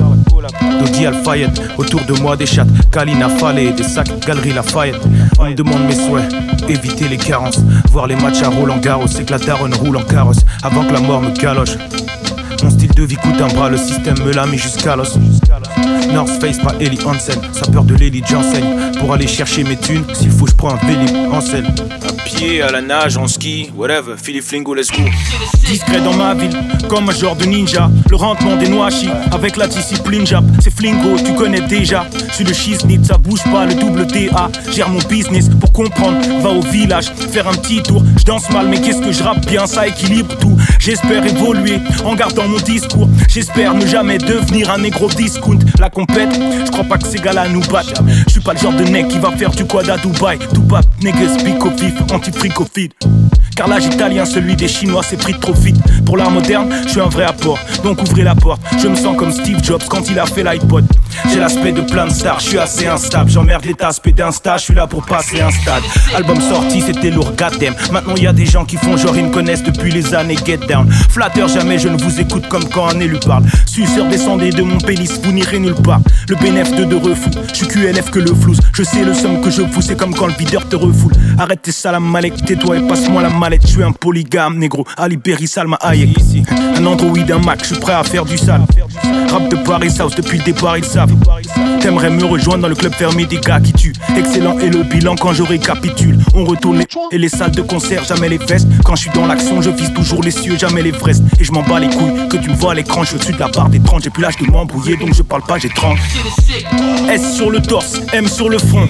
[0.80, 5.01] Dodi Alfayette, autour de moi des chattes, Kalina Fallet, des sacs, Galerie Lafayette,
[5.39, 6.34] on me demande mes souhaits,
[6.70, 7.59] éviter les carences,
[7.91, 10.93] voir les matchs à Roland Garros, c'est que la daronne roule en carrosse, avant que
[10.93, 11.78] la mort me galoche.
[12.64, 15.18] Mon style de vie coûte un bras, le système me l'a mis jusqu'à l'os.
[16.14, 18.93] North Face, pas Ellie Hansen, ça peur de l'élite, j'enseigne.
[18.99, 21.68] Pour aller chercher mes thunes, s'il faut, je prends un Vélib en selle.
[22.42, 25.04] À la nage, en ski, whatever, Philippe Flingo, let's go.
[25.66, 26.52] Discret dans ma ville,
[26.90, 27.90] comme un genre de ninja.
[28.10, 30.44] Le rentrement des noachis, avec la discipline jap.
[30.60, 32.06] C'est Flingo, tu connais déjà.
[32.34, 34.50] Suis le shiznit, ça bouge pas, le double DA.
[34.72, 38.04] Gère mon business pour comprendre, va au village, faire un petit tour.
[38.18, 40.58] Je danse mal, mais qu'est-ce que je rappe bien, ça équilibre tout.
[40.80, 43.08] J'espère évoluer en gardant mon discours.
[43.30, 45.60] J'espère ne jamais devenir un négro discount.
[45.80, 46.34] La compète,
[46.66, 48.02] je crois pas que ces gars-là nous battent.
[48.44, 50.38] Pas le genre de mec qui va faire du quad à Dubaï.
[50.68, 52.91] Pas, niggas, pico vif, anti-fricofide.
[53.56, 55.78] Car l'âge italien, celui des Chinois, c'est pris trop vite.
[56.06, 58.62] Pour l'art moderne, je suis un vrai apport, donc ouvrez la porte.
[58.82, 60.86] Je me sens comme Steve Jobs quand il a fait l'iPod.
[61.32, 63.30] J'ai l'aspect de plein de stars, je suis assez instable.
[63.30, 65.84] J'emmerde l'état aspect d'insta, je suis là pour passer un stade.
[66.16, 67.76] Album sorti, c'était lourd, goddamn.
[67.91, 70.58] Maintenant y a des gens qui font genre ils me connaissent depuis les années Get
[70.68, 70.91] Down.
[70.91, 73.44] Flatteur, jamais je ne vous écoute comme quand un élu parle.
[73.74, 76.00] Suceur, descendez de mon pénis, vous n'irez nulle part.
[76.30, 78.60] Le bénéf de de refou, je suis QLF que le flouze.
[78.72, 81.14] Je sais le somme que je fous, c'est comme quand le videur te refoule.
[81.40, 83.64] Arrête tes salam malek, tais-toi et passe-moi la mallette.
[83.64, 84.86] Je suis un polygame, négro.
[84.96, 86.16] Ali Berry, Salma Hayek.
[86.78, 88.62] Un Android, un Mac, je suis prêt à faire du sale.
[89.32, 91.16] Rap de Paris House, depuis le départ ils savent.
[91.80, 93.94] T'aimerais me rejoindre dans le club fermé des gars qui tuent.
[94.16, 96.20] Excellent et le bilan quand je récapitule.
[96.36, 98.68] On retourne les et les salles de concert, jamais les vestes.
[98.86, 101.24] Quand je suis dans l'action, je vise toujours les cieux, jamais les vrestes.
[101.40, 103.40] Et je m'en bats les couilles, que tu me vois à l'écran, je suis de
[103.40, 104.03] la barre des 30.
[104.03, 105.97] J'ai plus l'âge de m'embrouiller, donc je parle pas, j'ai 30.
[107.09, 108.88] S sur le torse, M sur le front.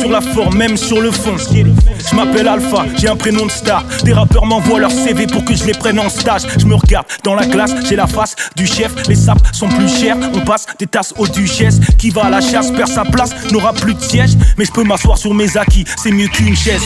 [0.00, 1.36] Sur la forme, même sur le fond.
[1.38, 3.84] Je m'appelle Alpha, j'ai un prénom de star.
[4.04, 6.42] Des rappeurs m'envoient leur CV pour que je les prenne en stage.
[6.58, 8.92] Je me regarde dans la glace, j'ai la face du chef.
[9.08, 11.80] Les sapes sont plus chers, on passe des tasses aux duchesses.
[11.98, 14.32] Qui va à la chasse perd sa place, n'aura plus de siège.
[14.56, 16.82] Mais je peux m'asseoir sur mes acquis, c'est mieux qu'une chaise.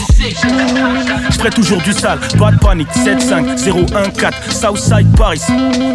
[1.29, 2.87] Je ferai toujours du sale, pas de panique.
[2.93, 5.41] 7-5, 0-1-4, Southside Paris.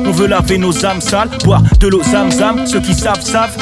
[0.04, 1.00] On veut laver nos âmes
[1.44, 2.66] boire de l'eau zam-zam.
[2.66, 3.56] Ceux qui savent, savent.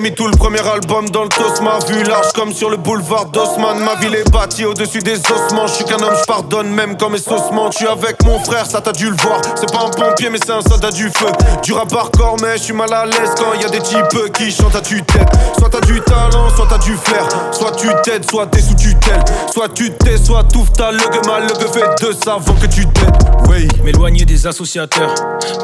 [0.00, 2.78] J'ai mis tout le premier album dans le tos, ma vue large comme sur le
[2.78, 3.80] boulevard d'Osman.
[3.80, 5.66] Ma ville est bâtie au-dessus des ossements.
[5.66, 7.70] Je suis qu'un homme, je pardonne même quand mes ossements.
[7.70, 9.42] Je suis avec mon frère, ça t'as dû le voir.
[9.56, 11.26] C'est pas un pompier, mais c'est un soldat du feu.
[11.62, 14.50] Du rap hardcore, mais je suis mal à l'aise quand y a des types qui
[14.50, 15.28] chantent à tue-tête.
[15.58, 17.28] Soit t'as du talent, soit t'as du flair.
[17.52, 19.22] Soit tu t'aides, soit t'es sous tutelle.
[19.52, 22.86] Soit tu t'es, soit touffe ta le mal le fait de ça avant que tu
[22.86, 23.18] t'aides.
[23.50, 23.68] Oui.
[23.84, 25.14] M'éloigner des associateurs,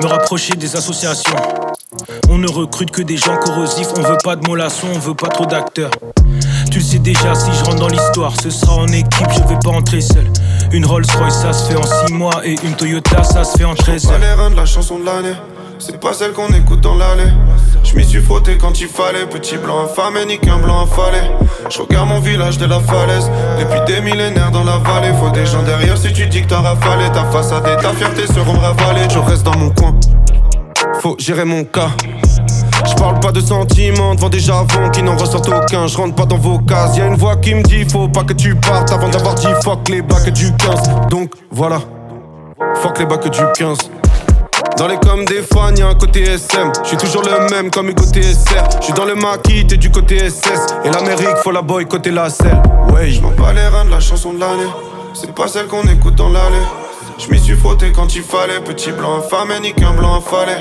[0.03, 1.37] me rapprocher des associations.
[2.29, 5.29] On ne recrute que des gens corrosifs, on veut pas de mollassons, on veut pas
[5.29, 5.93] trop d'acteurs.
[6.73, 9.71] Tu sais déjà, si je rentre dans l'histoire, ce sera en équipe, je vais pas
[9.71, 10.27] entrer seul.
[10.73, 13.65] Une Rolls Royce, ça se fait en 6 mois, et une Toyota, ça se fait
[13.65, 14.49] en 13 Pas heures.
[14.49, 15.37] les de la chanson de l'année.
[15.79, 17.31] C'est pas celle qu'on écoute dans l'allée.
[17.85, 19.27] Je m'y suis frotté quand il fallait.
[19.27, 21.21] Petit blanc infâmé, ni qu'un blanc affalé.
[21.71, 23.31] Je regarde mon village de la falaise.
[23.61, 25.13] Depuis des millénaires dans la vallée.
[25.21, 27.13] Faut des gens derrière si tu dis que t'as rafalé.
[27.13, 29.07] Ta façade et ta fierté seront ravalées.
[29.09, 29.95] Je reste dans mon coin.
[31.01, 31.91] Faut gérer mon cas.
[32.97, 35.87] Parle pas de sentiments devant des javons qui n'en ressortent aucun.
[35.87, 36.97] Je rentre pas dans vos cases.
[36.97, 39.89] Y'a une voix qui me dit faut pas que tu partes avant d'avoir dit fuck
[39.89, 41.09] les bacs du 15.
[41.11, 41.81] Donc voilà,
[42.83, 43.91] fuck les bacs du 15.
[44.79, 46.73] Dans les coms des fans, y'a un côté SM.
[46.83, 48.65] Je suis toujours le même comme Hugo TSR.
[48.81, 50.67] Je suis dans le maquis, t'es du côté SS.
[50.85, 52.61] Et l'Amérique, faut la boycotter la selle.
[52.93, 54.71] Ouais, je m'en bats les reins de la chanson de l'année.
[55.15, 56.86] C'est pas celle qu'on écoute dans l'allée.
[57.19, 58.61] Je m'y suis frotté quand il fallait.
[58.61, 60.53] Petit blanc infâmé, ni qu'un blanc affalé.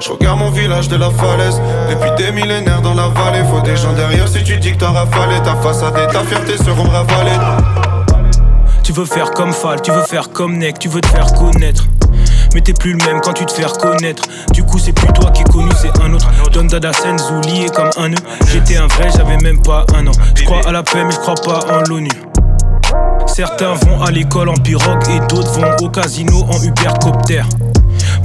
[0.00, 1.60] Je regarde mon village de la falaise.
[1.88, 3.42] Depuis des millénaires dans la vallée.
[3.50, 5.40] Faut des gens derrière si tu dis que t'as rafalé.
[5.42, 7.38] Ta façade et ta fierté seront ravalées.
[8.82, 11.84] Tu veux faire comme Fall, tu veux faire comme Neck, tu veux te faire connaître.
[12.52, 14.24] Mais t'es plus le même quand tu te fais reconnaître.
[14.52, 16.28] Du coup, c'est plus toi qui es connu, c'est un autre.
[16.52, 18.18] Don Dada Senzu lié comme un nœud.
[18.52, 20.12] J'étais un vrai, j'avais même pas un an.
[20.34, 22.10] Je à la paix, mais je crois pas en l'ONU.
[23.26, 27.42] Certains vont à l'école en pirogue et d'autres vont au casino en Ubercopter.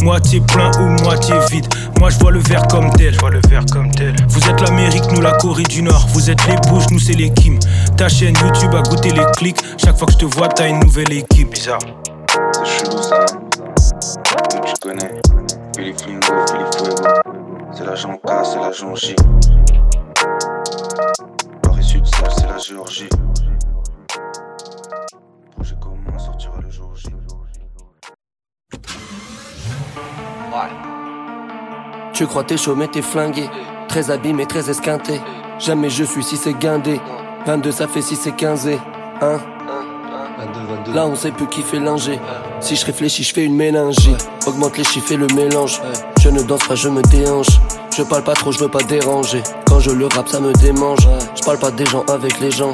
[0.01, 1.65] Moitié plein ou moitié vide.
[1.99, 3.15] Moi je vois le verre comme tel.
[3.31, 4.15] le verre comme tel.
[4.27, 6.07] Vous êtes l'Amérique, nous la Corée du Nord.
[6.13, 7.57] Vous êtes les Bush, nous c'est les Kim.
[7.95, 9.57] Ta chaîne YouTube a goûté les clics.
[9.77, 11.51] Chaque fois que je te vois, t'as une nouvelle équipe.
[11.51, 11.79] Bizarre.
[12.53, 13.25] C'est chelou ça.
[14.81, 15.21] Connais.
[15.75, 17.03] Philippe Flingo, Philippe Fuego.
[17.71, 19.15] C'est l'agent K, c'est l'agent J.
[21.61, 23.09] Paris Sud, c'est la Géorgie.
[26.17, 27.09] Sortira le jour J.
[32.13, 33.47] Tu crois t'es chaud mais t'es flingué
[33.87, 35.21] Très abîmé, très esquinté.
[35.59, 36.99] Jamais je suis si c'est guindé.
[37.45, 38.69] 22 ça fait 6 c'est 15
[39.21, 39.39] Hein
[40.93, 42.19] Là on sait plus qui fait linger
[42.59, 44.15] Si je réfléchis je fais une mélangie
[44.45, 45.81] Augmente les chiffres et le mélange.
[46.19, 47.59] Je ne danse pas je me déhanche.
[47.95, 49.43] Je parle pas trop je veux pas déranger.
[49.67, 51.07] Quand je le rap ça me démange.
[51.35, 52.71] Je parle pas des gens avec les gens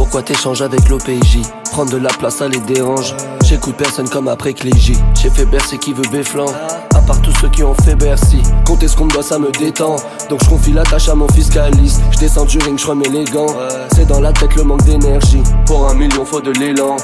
[0.00, 1.40] pourquoi t'échanges avec l'OPJ
[1.72, 3.14] Prendre de la place ça les dérange.
[3.44, 4.96] J'écoute personne comme après Clégy.
[5.20, 6.46] J'ai fait Bercy qui veut Béflan.
[6.94, 8.42] À part tous ceux qui ont fait Bercy.
[8.64, 9.96] Compter ce qu'on me doit ça me détend.
[10.30, 12.00] Donc je confie la tâche à mon fiscaliste.
[12.12, 13.54] Je descends du ring, je remets les gants.
[13.94, 15.42] C'est dans la tête le manque d'énergie.
[15.66, 16.96] Pour un million faut de l'élan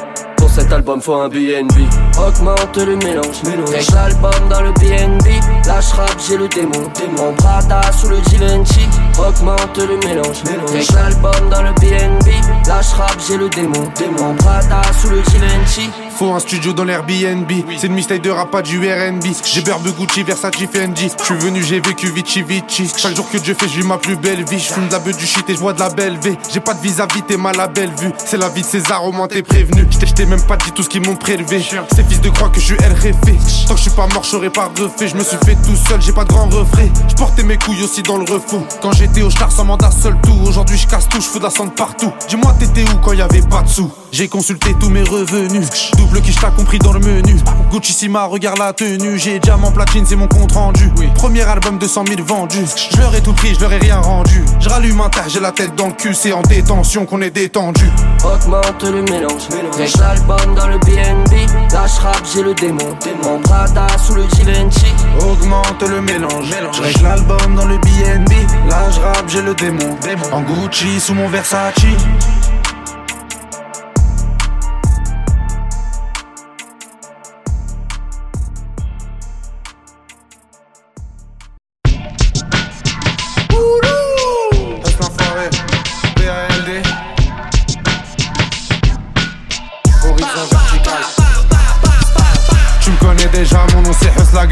[0.49, 1.86] Cet album faut un BNB.
[2.18, 5.66] Augmente le mélange, règle l'album dans le BNB.
[5.66, 6.90] Lâche rap, j'ai le démon.
[7.18, 8.88] Mon Prada sous le Givenchy.
[9.18, 10.42] Augmente le mélange,
[10.72, 12.32] règle l'album dans le BNB.
[12.66, 13.92] Lâche rap, j'ai le démon.
[14.18, 15.90] Mon Prada sous le Givenchy.
[16.16, 17.50] Faut un studio dans l'Airbnb.
[17.76, 19.22] C'est une mistake de rap, pas du RB.
[19.44, 21.10] J'ai Burbe Gucci, Versace, Fendi.
[21.18, 22.90] Je suis venu, j'ai vécu Vici Vici.
[22.96, 24.58] Chaque jour que Dieu fait, vis ma plus belle vie.
[24.58, 26.38] Je fume de la beuh du shit et je bois de la belle V.
[26.50, 28.12] J'ai pas de vis-à-vis, t'es mal à belle vue.
[28.24, 29.86] C'est la vie de César, au moins t'es prévenu.
[29.90, 31.60] Je t'ai même pas dit tout ce qu'ils m'ont prélevé.
[31.60, 33.36] Ces fils de croix que je suis RFé.
[33.68, 35.08] Tant que je suis pas mort, j'aurais pas refait.
[35.08, 36.88] Je me suis fait tout seul, j'ai pas de grand refrain.
[37.10, 38.64] Je portais mes couilles aussi dans le refou.
[38.80, 40.38] Quand j'étais au char sans mandat seul tout.
[40.46, 42.12] Aujourd'hui, je casse tout, je fous de la partout.
[42.26, 43.92] Dis-moi, t'étais où quand y avait pas de sous?
[44.16, 45.68] J'ai consulté tous mes revenus.
[45.98, 47.36] Double qui t'as compris dans le menu.
[47.70, 49.18] Gucci Sima, regarde la tenue.
[49.18, 50.90] J'ai diamant platine, c'est mon compte rendu.
[51.16, 52.64] Premier album de 100 000 vendus.
[52.92, 54.42] Je leur ai tout pris, je leur ai rien rendu.
[54.58, 56.14] Je rallume un tas, j'ai la tête dans le cul.
[56.14, 57.90] C'est en détention qu'on est détendu.
[58.24, 61.50] Augmente le mélange, règle l'album dans le BNB.
[61.70, 62.96] Lâche rap, j'ai le démon.
[63.22, 64.94] Mon Prada sous le Givenchy.
[65.20, 66.54] Augmente le mélange.
[66.72, 68.32] Je règle l'album dans le BNB.
[68.70, 69.94] Là, je rappe, j'ai le démon.
[70.32, 71.74] En Gucci sous mon Versace.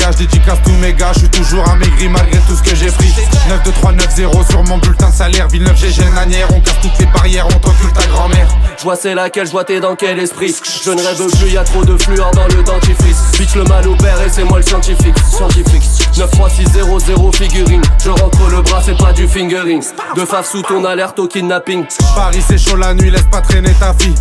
[0.05, 2.63] C'est Hus la gage, dédicace tous mes gars, je suis toujours amaigri malgré tout ce
[2.63, 3.13] que j'ai pris
[3.49, 6.99] 9 2 3 9 0 sur mon bulletin salaire, Villeneuve j'ai Nanière, on casse toutes
[6.99, 8.49] les barrières, on t'encule ta grand-mère.
[8.79, 10.55] Je vois c'est laquelle, je vois t'es dans quel esprit.
[10.83, 13.19] Je ne rêve plus, y a trop de fluor dans le dentifrice.
[13.39, 15.15] Bitch le mal au père et c'est moi le scientifique.
[15.31, 15.83] Scientifique.
[16.15, 17.83] 93600 figurine.
[18.03, 19.83] Je rentre le bras, c'est pas du fingering.
[20.17, 21.85] De faf sous ton alerte au kidnapping.
[22.15, 24.15] Paris c'est chaud la nuit, laisse pas traîner ta fille.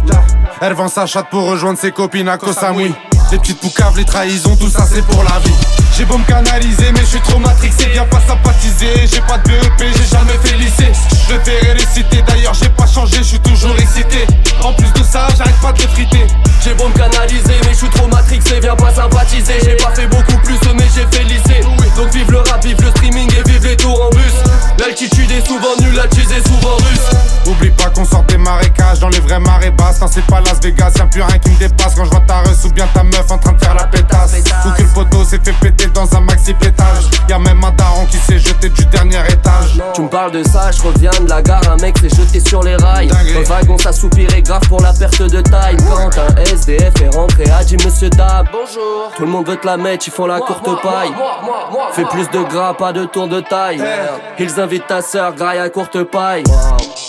[0.59, 2.93] Elle vend sa chatte pour rejoindre ses copines à Koh Samui.
[3.31, 6.91] Les petites poucaves, les trahisons, tout ça c'est pour la vie J'ai beau me canaliser
[6.91, 7.87] mais je suis trop matrixé.
[7.93, 10.91] Viens pas sympathiser, j'ai pas de BEP, j'ai jamais fait lycée.
[11.11, 14.25] Je préférais réciter, d'ailleurs j'ai pas changé, je suis toujours excité.
[14.63, 16.25] En plus de ça, j'arrête pas de l'effriter
[16.63, 18.59] J'ai beau me canaliser mais je suis trop matrixé.
[18.59, 21.61] Viens pas sympathiser J'ai pas fait beaucoup plus mais j'ai fait lycée.
[21.95, 24.33] Donc vive le rap, vive le streaming et vive les tours en bus.
[24.79, 27.17] L'altitude est souvent nulle, la est souvent russe.
[27.45, 30.01] Oublie pas qu'on sort des marécages dans les vraies marées basses.
[30.01, 31.93] Non c'est pas Las Vegas, y'a plus rien qui me dépasse.
[31.95, 34.33] Quand je vois ta reçu ou bien ta meuf en train de faire la pétasse.
[34.65, 38.05] Ou que le poteau s'est fait péter dans un maxi pétage Y'a même un daron
[38.05, 41.41] qui s'est jeté du dernier étage Tu me parles de ça, je reviens de la
[41.41, 43.09] gare, un mec s'est jeté sur les rails.
[43.33, 45.77] Le wagon s'assoupirait grave pour la perte de taille.
[45.89, 49.11] Quand un SDF est rentré, a dit Monsieur Dab, bonjour.
[49.15, 51.13] Tout le monde veut te la mettre, ils font la courte paille.
[51.93, 53.83] Fais plus de gras, pas de tour de taille.
[54.39, 56.43] Ils invitent ta sœur, graille à courte paille.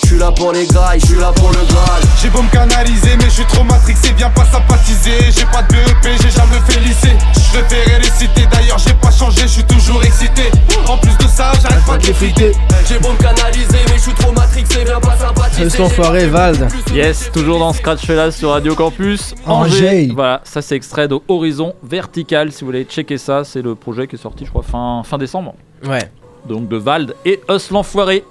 [0.02, 2.02] Je suis là pour les grailles, je suis là pour le Graal.
[2.20, 5.68] J'ai beau me canaliser mais je suis trop matrixé Viens pas sympathiser, j'ai pas de
[5.68, 10.02] BEP, j'ai jamais fait lycée Je préférais réciter, d'ailleurs j'ai pas changé, je suis toujours
[10.04, 10.42] excité
[10.88, 12.52] En plus de ça, j'arrête pas de l'effriter
[12.86, 15.64] J'ai beau me canaliser, mais je suis trop matrixé, viens pas sympathiser.
[15.66, 16.68] Hus l'enfoiré, Vald.
[16.92, 20.10] Yes, toujours dans Scratch là sur Radio Campus Angers.
[20.14, 22.52] Voilà, ça c'est extrait de Horizon Vertical.
[22.52, 25.18] Si vous voulez checker ça, c'est le projet qui est sorti, je crois, fin, fin
[25.18, 25.54] décembre.
[25.86, 26.10] Ouais.
[26.48, 28.24] Donc de Vald et Us l'enfoiré.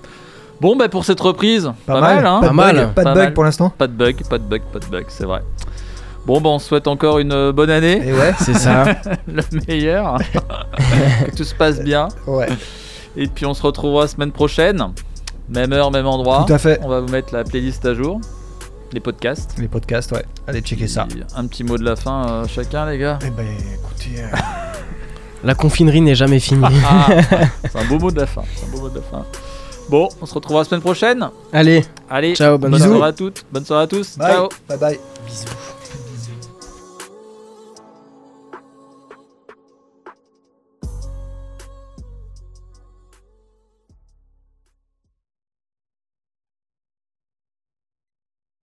[0.61, 2.75] Bon, bah pour cette reprise, pas, Pas mal, mal, hein pas mal.
[2.75, 3.33] bug, pas de bug mal.
[3.33, 3.73] pour l'instant.
[3.77, 5.41] Pas de bug, pas de bug, pas de bug, c'est vrai.
[6.25, 8.01] Bon, bah on souhaite encore une euh, bonne année.
[8.07, 8.33] Et ouais.
[8.39, 8.85] C'est ça.
[9.27, 10.17] le meilleur.
[11.25, 12.07] que tout se passe bien.
[12.27, 12.47] Ouais.
[13.17, 14.85] Et puis on se retrouvera la semaine prochaine.
[15.49, 16.45] Même heure, même endroit.
[16.47, 16.79] Tout à fait.
[16.83, 18.21] On va vous mettre la playlist à jour.
[18.93, 19.55] Les podcasts.
[19.57, 20.23] Les podcasts, ouais.
[20.47, 21.07] Allez checker ça.
[21.35, 23.19] Un petit mot de la fin, euh, chacun, les gars.
[23.25, 24.21] Eh ben écoutez.
[24.21, 24.37] euh,
[25.43, 26.63] La confinerie n'est jamais finie.
[26.85, 27.07] Ah,
[27.69, 28.43] c'est un beau mot de la fin.
[28.55, 29.25] C'est un beau mot de la fin.
[29.89, 31.27] Bon, on se retrouvera la semaine prochaine.
[31.51, 32.95] Allez, Allez, Ciao, bonne bonne soirée.
[32.95, 33.45] soirée à toutes.
[33.51, 34.17] Bonne soirée à tous.
[34.17, 34.31] Bye.
[34.31, 34.49] Ciao.
[34.69, 34.99] Bye bye.
[35.27, 35.82] bisous.